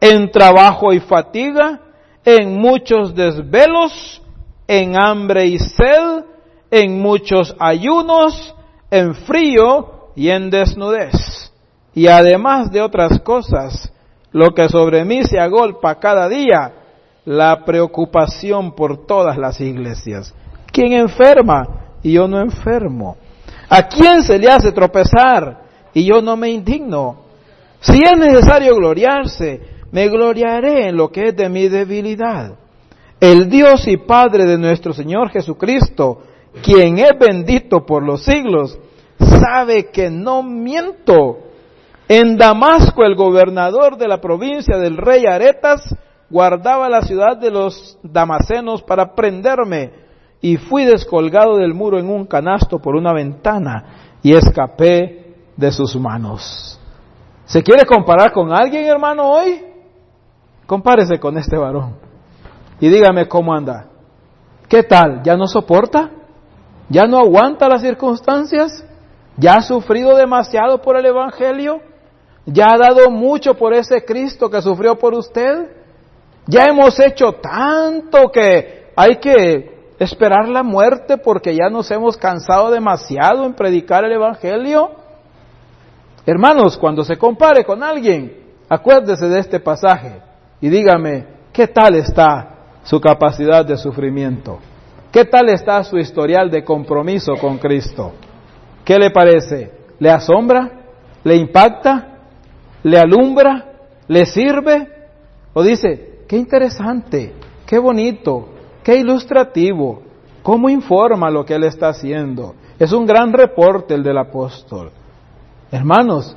[0.00, 1.80] en trabajo y fatiga,
[2.24, 4.22] en muchos desvelos,
[4.68, 6.24] en hambre y sed,
[6.70, 8.54] en muchos ayunos,
[8.90, 11.52] en frío y en desnudez.
[11.94, 13.92] Y además de otras cosas,
[14.32, 16.72] lo que sobre mí se agolpa cada día,
[17.24, 20.34] la preocupación por todas las iglesias.
[20.72, 21.92] ¿Quién enferma?
[22.02, 23.16] Y yo no enfermo.
[23.68, 25.62] ¿A quién se le hace tropezar?
[25.92, 27.24] Y yo no me indigno.
[27.80, 29.60] Si es necesario gloriarse,
[29.92, 32.52] me gloriaré en lo que es de mi debilidad.
[33.18, 36.22] El Dios y Padre de nuestro Señor Jesucristo,
[36.62, 38.78] quien es bendito por los siglos,
[39.18, 41.38] sabe que no miento.
[42.08, 45.94] En Damasco el gobernador de la provincia del rey Aretas
[46.28, 49.92] guardaba la ciudad de los damasenos para prenderme,
[50.40, 55.94] y fui descolgado del muro en un canasto por una ventana y escapé de sus
[55.96, 56.80] manos.
[57.44, 59.62] ¿Se quiere comparar con alguien, hermano, hoy?
[60.66, 61.96] Compárese con este varón
[62.80, 63.86] y dígame cómo anda.
[64.68, 65.22] ¿Qué tal?
[65.22, 66.10] ¿Ya no soporta?
[66.90, 68.84] ¿Ya no aguanta las circunstancias?
[69.36, 71.80] ¿Ya ha sufrido demasiado por el Evangelio?
[72.44, 75.70] ¿Ya ha dado mucho por ese Cristo que sufrió por usted?
[76.46, 82.72] ¿Ya hemos hecho tanto que hay que esperar la muerte porque ya nos hemos cansado
[82.72, 84.90] demasiado en predicar el Evangelio?
[86.26, 88.36] Hermanos, cuando se compare con alguien,
[88.68, 90.20] acuérdese de este pasaje
[90.60, 94.58] y dígame, ¿qué tal está su capacidad de sufrimiento?
[95.10, 98.12] ¿Qué tal está su historial de compromiso con Cristo?
[98.84, 99.72] ¿Qué le parece?
[99.98, 100.70] ¿Le asombra?
[101.24, 102.18] ¿Le impacta?
[102.84, 103.72] ¿Le alumbra?
[104.06, 104.88] ¿Le sirve?
[105.52, 107.34] ¿O dice, qué interesante,
[107.66, 108.50] qué bonito,
[108.84, 110.00] qué ilustrativo,
[110.44, 112.54] cómo informa lo que él está haciendo?
[112.78, 114.92] Es un gran reporte el del apóstol.
[115.72, 116.36] Hermanos,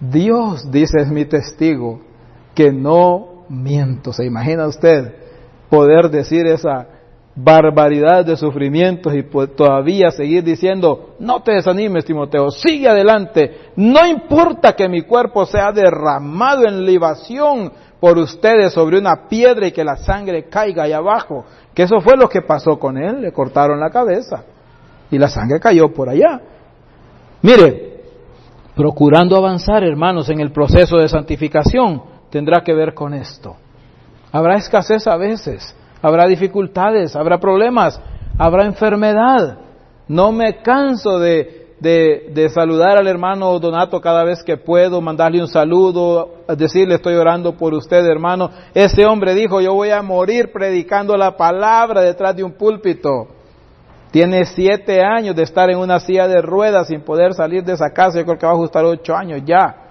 [0.00, 2.00] Dios, dice, es mi testigo,
[2.52, 4.12] que no miento.
[4.12, 5.14] ¿Se imagina usted
[5.70, 6.97] poder decir esa
[7.40, 13.70] barbaridad de sufrimientos y todavía seguir diciendo, no te desanimes, Timoteo, sigue adelante.
[13.76, 19.72] No importa que mi cuerpo sea derramado en libación por ustedes sobre una piedra y
[19.72, 21.44] que la sangre caiga ahí abajo.
[21.74, 24.42] Que eso fue lo que pasó con él, le cortaron la cabeza
[25.10, 26.40] y la sangre cayó por allá.
[27.42, 28.02] Mire,
[28.74, 33.54] procurando avanzar, hermanos, en el proceso de santificación, tendrá que ver con esto.
[34.32, 38.00] Habrá escasez a veces, habrá dificultades, habrá problemas,
[38.38, 39.58] habrá enfermedad.
[40.08, 45.40] No me canso de, de, de, saludar al hermano Donato cada vez que puedo, mandarle
[45.40, 48.50] un saludo, decirle estoy orando por usted, hermano.
[48.74, 53.28] Ese hombre dijo, yo voy a morir predicando la palabra detrás de un púlpito.
[54.10, 57.90] Tiene siete años de estar en una silla de ruedas sin poder salir de esa
[57.90, 58.18] casa.
[58.18, 59.88] Yo creo que va a ajustar ocho años ya.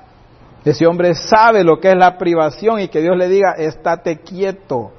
[0.66, 4.92] Ese hombre sabe lo que es la privación y que Dios le diga, estate quieto.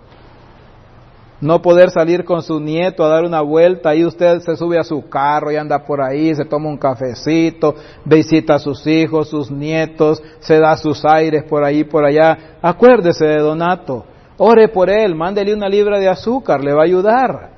[1.40, 4.82] No poder salir con su nieto a dar una vuelta, ahí usted se sube a
[4.82, 9.48] su carro y anda por ahí, se toma un cafecito, visita a sus hijos, sus
[9.48, 12.56] nietos, se da sus aires por ahí, por allá.
[12.60, 14.04] Acuérdese de Donato,
[14.36, 17.50] ore por él, mándele una libra de azúcar, le va a ayudar.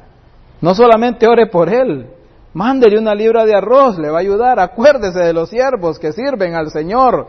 [0.61, 2.07] No solamente ore por él,
[2.53, 4.61] mándele una libra de arroz, le va a ayudar.
[4.61, 7.27] Acuérdese de los siervos que sirven al Señor.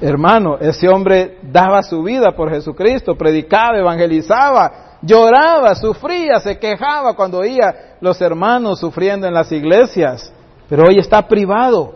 [0.00, 7.38] Hermano, ese hombre daba su vida por Jesucristo, predicaba, evangelizaba, lloraba, sufría, se quejaba cuando
[7.38, 10.32] oía los hermanos sufriendo en las iglesias.
[10.68, 11.94] Pero hoy está privado.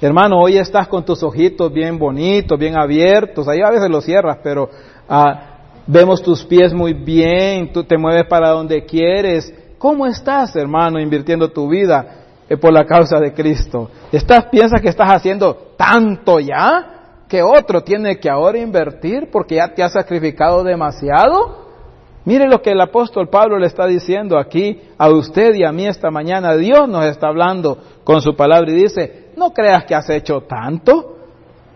[0.00, 3.48] Hermano, hoy estás con tus ojitos bien bonitos, bien abiertos.
[3.48, 4.68] Ahí a veces los cierras, pero
[5.08, 9.52] ah, vemos tus pies muy bien, tú te mueves para donde quieres.
[9.78, 13.90] ¿Cómo estás, hermano, invirtiendo tu vida eh, por la causa de Cristo?
[14.12, 16.90] ¿Estás, piensas que estás haciendo tanto ya?
[17.28, 21.63] que otro tiene que ahora invertir porque ya te ha sacrificado demasiado?
[22.24, 25.86] Mire lo que el apóstol Pablo le está diciendo aquí a usted y a mí
[25.86, 26.56] esta mañana.
[26.56, 31.10] Dios nos está hablando con su palabra y dice, no creas que has hecho tanto.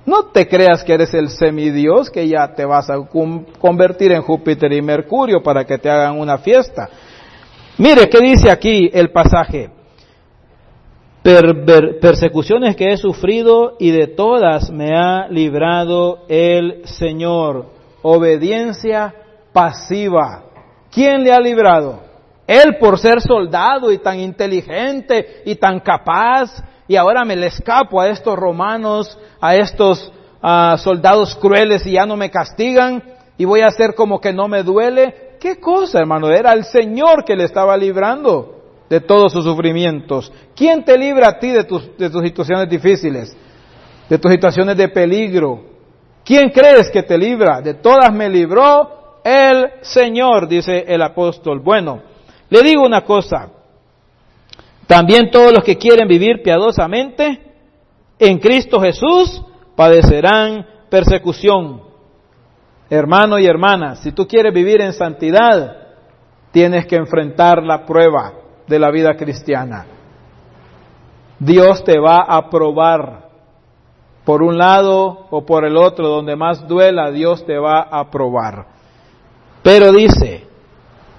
[0.07, 2.95] No te creas que eres el semidios que ya te vas a
[3.61, 6.89] convertir en Júpiter y Mercurio para que te hagan una fiesta.
[7.77, 9.69] Mire qué dice aquí el pasaje.
[12.01, 17.67] persecuciones que he sufrido y de todas me ha librado el Señor.
[18.01, 19.15] Obediencia
[19.53, 20.45] pasiva.
[20.91, 22.01] ¿Quién le ha librado?
[22.47, 28.01] Él por ser soldado y tan inteligente y tan capaz y ahora me le escapo
[28.01, 30.11] a estos romanos, a estos
[30.43, 33.03] uh, soldados crueles y ya no me castigan
[33.37, 35.37] y voy a hacer como que no me duele.
[35.39, 36.31] ¿Qué cosa, hermano?
[36.31, 40.33] Era el Señor que le estaba librando de todos sus sufrimientos.
[40.57, 41.83] ¿Quién te libra a ti de tus
[42.25, 43.37] situaciones difíciles?
[44.09, 45.63] De tus situaciones de peligro.
[46.25, 47.61] ¿Quién crees que te libra?
[47.61, 51.61] De todas me libró el Señor, dice el apóstol.
[51.61, 52.01] Bueno,
[52.51, 53.51] le digo una cosa.
[54.87, 57.43] También todos los que quieren vivir piadosamente
[58.19, 59.43] en Cristo Jesús
[59.77, 61.83] padecerán persecución.
[62.91, 65.89] Hermano y hermana, si tú quieres vivir en santidad,
[66.51, 68.33] tienes que enfrentar la prueba
[68.67, 69.87] de la vida cristiana.
[71.39, 73.29] Dios te va a probar.
[74.25, 78.67] Por un lado o por el otro, donde más duela, Dios te va a probar.
[79.63, 80.47] Pero dice,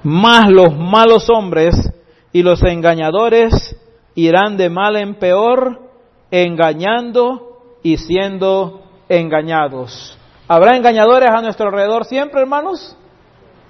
[0.04, 1.76] más los malos hombres
[2.32, 3.76] y los engañadores
[4.16, 5.82] irán de mal en peor,
[6.32, 10.18] engañando y siendo engañados.
[10.48, 12.96] ¿Habrá engañadores a nuestro alrededor siempre, hermanos?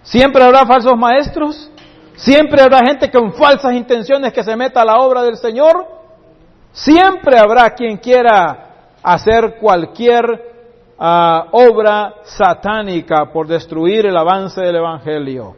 [0.04, 1.70] ¿Siempre habrá falsos maestros?
[2.16, 5.86] Siempre habrá gente con falsas intenciones que se meta a la obra del Señor.
[6.72, 8.70] Siempre habrá quien quiera
[9.02, 10.49] hacer cualquier
[11.00, 15.56] ah, obra satánica por destruir el avance del Evangelio.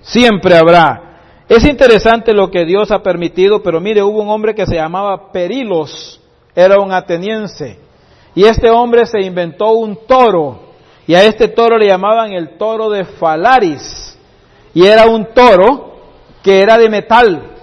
[0.00, 1.06] Siempre habrá.
[1.48, 5.30] Es interesante lo que Dios ha permitido, pero mire, hubo un hombre que se llamaba
[5.32, 6.20] Perilos,
[6.54, 7.78] era un ateniense,
[8.34, 10.60] y este hombre se inventó un toro,
[11.06, 14.18] y a este toro le llamaban el toro de Falaris,
[14.74, 15.98] y era un toro
[16.42, 17.56] que era de metal,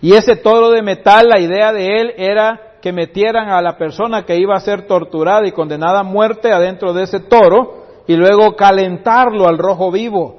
[0.00, 4.24] y ese toro de metal, la idea de él era que metieran a la persona
[4.24, 8.54] que iba a ser torturada y condenada a muerte adentro de ese toro, y luego
[8.54, 10.36] calentarlo al rojo vivo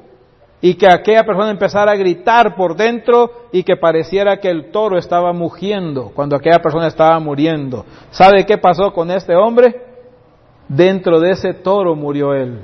[0.62, 4.98] y que aquella persona empezara a gritar por dentro y que pareciera que el toro
[4.98, 7.86] estaba mugiendo cuando aquella persona estaba muriendo.
[8.12, 9.82] ¿Sabe qué pasó con este hombre?
[10.70, 12.62] Dentro de ese toro murió él.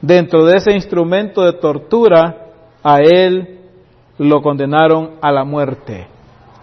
[0.00, 2.46] Dentro de ese instrumento de tortura,
[2.82, 3.60] a él
[4.16, 6.06] lo condenaron a la muerte.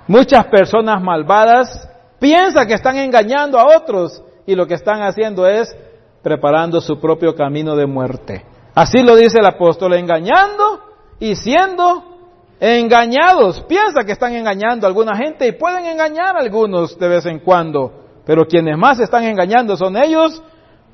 [0.08, 1.93] Muchas personas malvadas
[2.24, 5.76] piensan que están engañando a otros y lo que están haciendo es
[6.22, 8.46] preparando su propio camino de muerte.
[8.74, 10.80] Así lo dice el apóstol, engañando
[11.20, 12.02] y siendo
[12.62, 13.60] engañados.
[13.68, 17.40] Piensa que están engañando a alguna gente y pueden engañar a algunos de vez en
[17.40, 17.92] cuando,
[18.26, 20.42] pero quienes más están engañando son ellos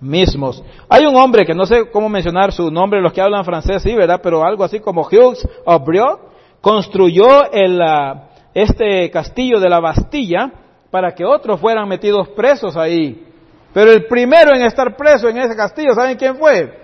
[0.01, 0.63] mismos.
[0.89, 3.93] Hay un hombre que no sé cómo mencionar su nombre, los que hablan francés sí,
[3.93, 4.19] ¿verdad?
[4.23, 6.21] Pero algo así como Hughes Aubriot,
[6.59, 10.53] construyó el, ah, este castillo de la Bastilla
[10.92, 13.26] para que otros fueran metidos presos ahí.
[13.74, 16.80] Pero el primero en estar preso en ese castillo, ¿saben quién fue?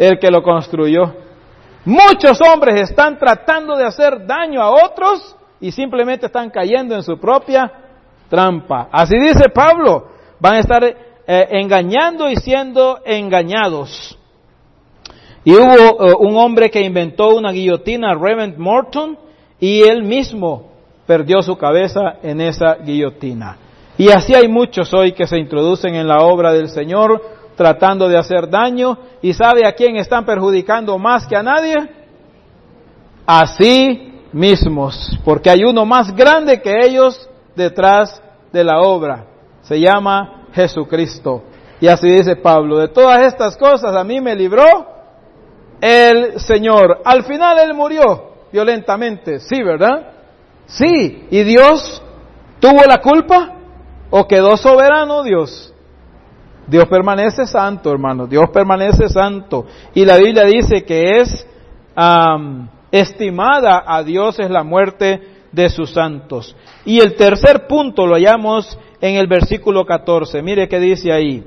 [0.00, 1.14] el que lo construyó.
[1.84, 7.18] Muchos hombres están tratando de hacer daño a otros y simplemente están cayendo en su
[7.18, 7.70] propia
[8.30, 8.88] trampa.
[8.90, 10.08] Así dice Pablo,
[10.38, 14.18] van a estar eh, engañando y siendo engañados.
[15.44, 19.18] Y hubo eh, un hombre que inventó una guillotina, Reverend Morton,
[19.58, 20.69] y él mismo
[21.10, 23.56] perdió su cabeza en esa guillotina.
[23.98, 27.20] Y así hay muchos hoy que se introducen en la obra del Señor
[27.56, 31.74] tratando de hacer daño y sabe a quién están perjudicando más que a nadie?
[33.26, 39.26] A sí mismos, porque hay uno más grande que ellos detrás de la obra.
[39.62, 41.42] Se llama Jesucristo.
[41.80, 44.86] Y así dice Pablo, de todas estas cosas a mí me libró
[45.80, 47.00] el Señor.
[47.04, 50.19] Al final Él murió violentamente, sí, ¿verdad?
[50.70, 52.00] Sí, ¿y Dios
[52.60, 53.56] tuvo la culpa?
[54.10, 55.74] ¿O quedó soberano Dios?
[56.66, 58.28] Dios permanece santo, hermano.
[58.28, 59.66] Dios permanece santo.
[59.94, 61.46] Y la Biblia dice que es
[62.92, 66.54] estimada a Dios es la muerte de sus santos.
[66.84, 70.40] Y el tercer punto lo hallamos en el versículo 14.
[70.42, 71.44] Mire qué dice ahí.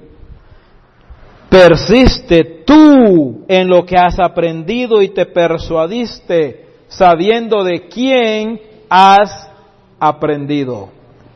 [1.49, 9.49] Persiste tú en lo que has aprendido y te persuadiste, sabiendo de quién has
[9.99, 10.89] aprendido.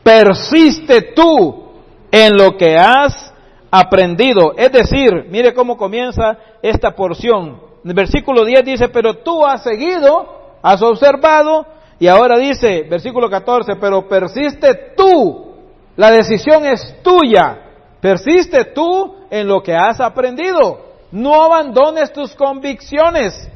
[0.04, 1.64] Persiste tú
[2.08, 3.34] en lo que has
[3.68, 4.54] aprendido.
[4.56, 7.60] Es decir, mire cómo comienza esta porción.
[7.82, 11.66] Versículo 10 dice, pero tú has seguido, has observado,
[11.98, 15.56] y ahora dice, versículo 14, pero persiste tú,
[15.96, 17.58] la decisión es tuya,
[18.00, 20.80] persiste tú en lo que has aprendido,
[21.10, 23.50] no abandones tus convicciones.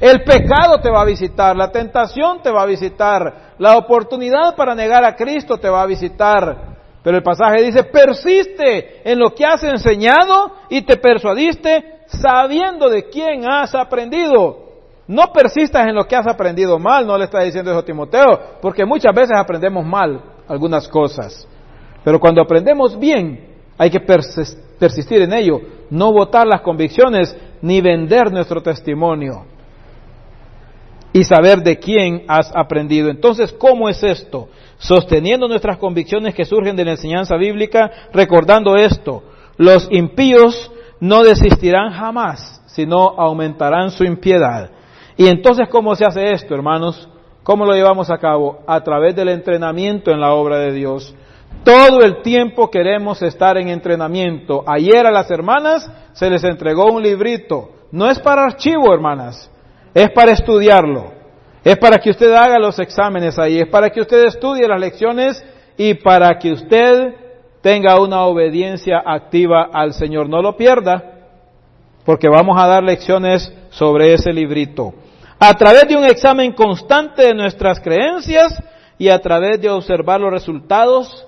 [0.00, 4.74] El pecado te va a visitar, la tentación te va a visitar, la oportunidad para
[4.74, 9.44] negar a Cristo te va a visitar, pero el pasaje dice, persiste en lo que
[9.44, 14.64] has enseñado y te persuadiste sabiendo de quién has aprendido.
[15.06, 18.40] No persistas en lo que has aprendido mal, no le está diciendo eso a Timoteo,
[18.60, 21.46] porque muchas veces aprendemos mal algunas cosas.
[22.02, 28.32] Pero cuando aprendemos bien, hay que persistir en ello, no votar las convicciones ni vender
[28.32, 29.53] nuestro testimonio
[31.14, 33.08] y saber de quién has aprendido.
[33.08, 34.48] Entonces, ¿cómo es esto?
[34.78, 39.22] Sosteniendo nuestras convicciones que surgen de la enseñanza bíblica, recordando esto,
[39.56, 44.70] los impíos no desistirán jamás, sino aumentarán su impiedad.
[45.16, 47.08] Y entonces, ¿cómo se hace esto, hermanos?
[47.44, 48.64] ¿Cómo lo llevamos a cabo?
[48.66, 51.14] A través del entrenamiento en la obra de Dios.
[51.62, 54.64] Todo el tiempo queremos estar en entrenamiento.
[54.66, 57.70] Ayer a las hermanas se les entregó un librito.
[57.92, 59.52] No es para archivo, hermanas
[59.94, 61.12] es para estudiarlo,
[61.62, 65.42] es para que usted haga los exámenes ahí, es para que usted estudie las lecciones
[65.76, 67.14] y para que usted
[67.62, 70.28] tenga una obediencia activa al Señor.
[70.28, 71.02] No lo pierda,
[72.04, 74.92] porque vamos a dar lecciones sobre ese librito.
[75.38, 78.62] A través de un examen constante de nuestras creencias
[78.98, 81.26] y a través de observar los resultados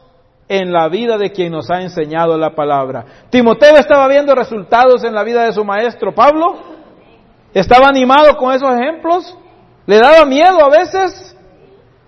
[0.48, 3.04] en la vida de quien nos ha enseñado la palabra.
[3.30, 6.75] Timoteo estaba viendo resultados en la vida de su maestro Pablo.
[7.56, 9.34] ¿Estaba animado con esos ejemplos?
[9.86, 11.34] ¿Le daba miedo a veces?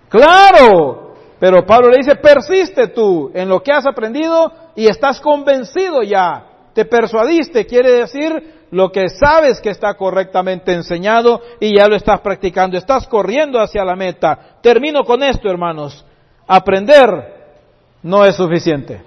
[0.07, 6.03] Claro, pero Pablo le dice, persiste tú en lo que has aprendido y estás convencido
[6.03, 6.45] ya,
[6.75, 12.19] te persuadiste, quiere decir lo que sabes que está correctamente enseñado y ya lo estás
[12.19, 14.59] practicando, estás corriendo hacia la meta.
[14.61, 16.05] Termino con esto, hermanos.
[16.45, 17.09] Aprender
[18.03, 19.01] no es suficiente.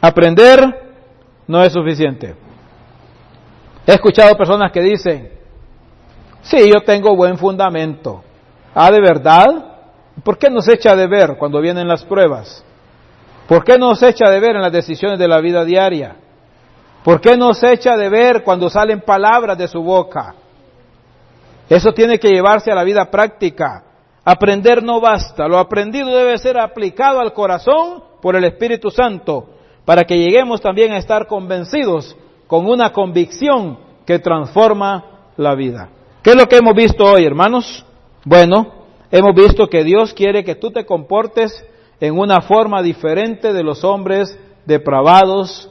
[0.00, 0.60] Aprender
[1.48, 2.36] no es suficiente.
[3.86, 5.30] He escuchado personas que dicen,
[6.42, 8.22] sí, yo tengo buen fundamento.
[8.74, 9.72] Ah, ¿de verdad?
[10.22, 12.64] ¿Por qué nos echa de ver cuando vienen las pruebas?
[13.48, 16.16] ¿Por qué nos echa de ver en las decisiones de la vida diaria?
[17.02, 20.34] ¿Por qué nos echa de ver cuando salen palabras de su boca?
[21.68, 23.82] Eso tiene que llevarse a la vida práctica.
[24.24, 29.48] Aprender no basta, lo aprendido debe ser aplicado al corazón por el Espíritu Santo,
[29.84, 32.16] para que lleguemos también a estar convencidos
[32.52, 35.88] con una convicción que transforma la vida.
[36.22, 37.82] ¿Qué es lo que hemos visto hoy, hermanos?
[38.26, 38.66] Bueno,
[39.10, 41.66] hemos visto que Dios quiere que tú te comportes
[41.98, 45.70] en una forma diferente de los hombres depravados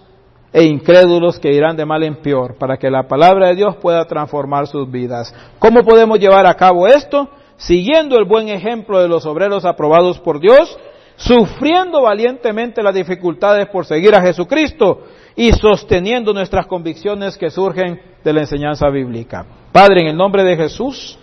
[0.51, 4.03] e incrédulos que irán de mal en peor, para que la palabra de Dios pueda
[4.05, 5.31] transformar sus vidas.
[5.59, 7.29] ¿Cómo podemos llevar a cabo esto?
[7.57, 10.75] Siguiendo el buen ejemplo de los obreros aprobados por Dios,
[11.15, 15.03] sufriendo valientemente las dificultades por seguir a Jesucristo
[15.35, 19.45] y sosteniendo nuestras convicciones que surgen de la enseñanza bíblica.
[19.71, 21.17] Padre, en el nombre de Jesús,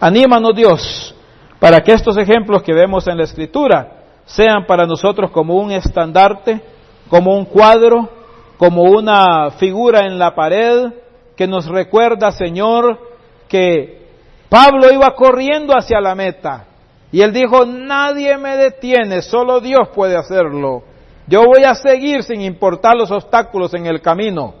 [0.00, 1.14] anímanos Dios
[1.58, 3.92] para que estos ejemplos que vemos en la Escritura
[4.24, 6.60] sean para nosotros como un estandarte,
[7.08, 8.08] como un cuadro,
[8.58, 10.92] como una figura en la pared
[11.36, 12.98] que nos recuerda, Señor,
[13.48, 14.06] que
[14.48, 16.66] Pablo iba corriendo hacia la meta
[17.10, 20.82] y él dijo, nadie me detiene, solo Dios puede hacerlo.
[21.28, 24.54] Yo voy a seguir sin importar los obstáculos en el camino.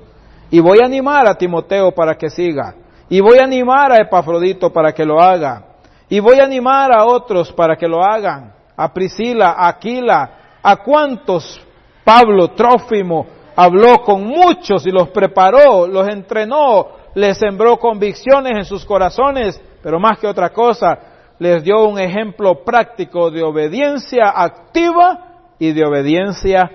[0.50, 2.74] Y voy a animar a Timoteo para que siga.
[3.08, 5.64] Y voy a animar a Epafrodito para que lo haga.
[6.10, 10.30] Y voy a animar a otros para que lo hagan, a Priscila, a Aquila,
[10.62, 11.60] a cuantos
[12.02, 18.86] Pablo, Trófimo, habló con muchos y los preparó, los entrenó, les sembró convicciones en sus
[18.86, 20.98] corazones, pero más que otra cosa,
[21.38, 25.27] les dio un ejemplo práctico de obediencia activa
[25.58, 26.70] y de obediencia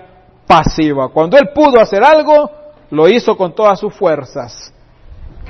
[0.46, 1.08] pasiva.
[1.08, 2.50] Cuando él pudo hacer algo,
[2.90, 4.72] lo hizo con todas sus fuerzas,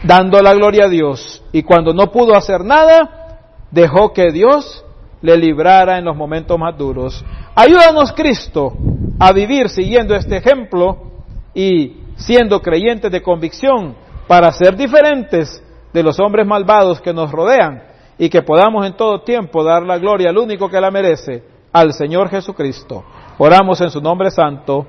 [0.03, 1.43] dando la gloria a Dios.
[1.53, 3.39] Y cuando no pudo hacer nada,
[3.71, 4.85] dejó que Dios
[5.21, 7.25] le librara en los momentos más duros.
[7.55, 8.73] Ayúdanos, Cristo,
[9.19, 11.13] a vivir siguiendo este ejemplo
[11.55, 15.63] y siendo creyentes de convicción para ser diferentes
[15.93, 17.83] de los hombres malvados que nos rodean
[18.19, 21.93] y que podamos en todo tiempo dar la gloria al único que la merece, al
[21.93, 23.05] Señor Jesucristo.
[23.39, 24.87] Oramos en su nombre santo.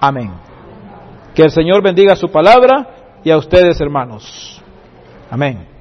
[0.00, 0.32] Amén.
[1.34, 4.62] Que el Señor bendiga su palabra y a ustedes, hermanos.
[5.30, 5.74] Amén.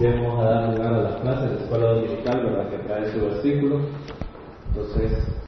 [0.00, 2.70] Vamos a dar lugar a las clases de la escuela dominical, ¿verdad?
[2.70, 3.80] Que trae su versículo.
[4.68, 5.28] Entonces,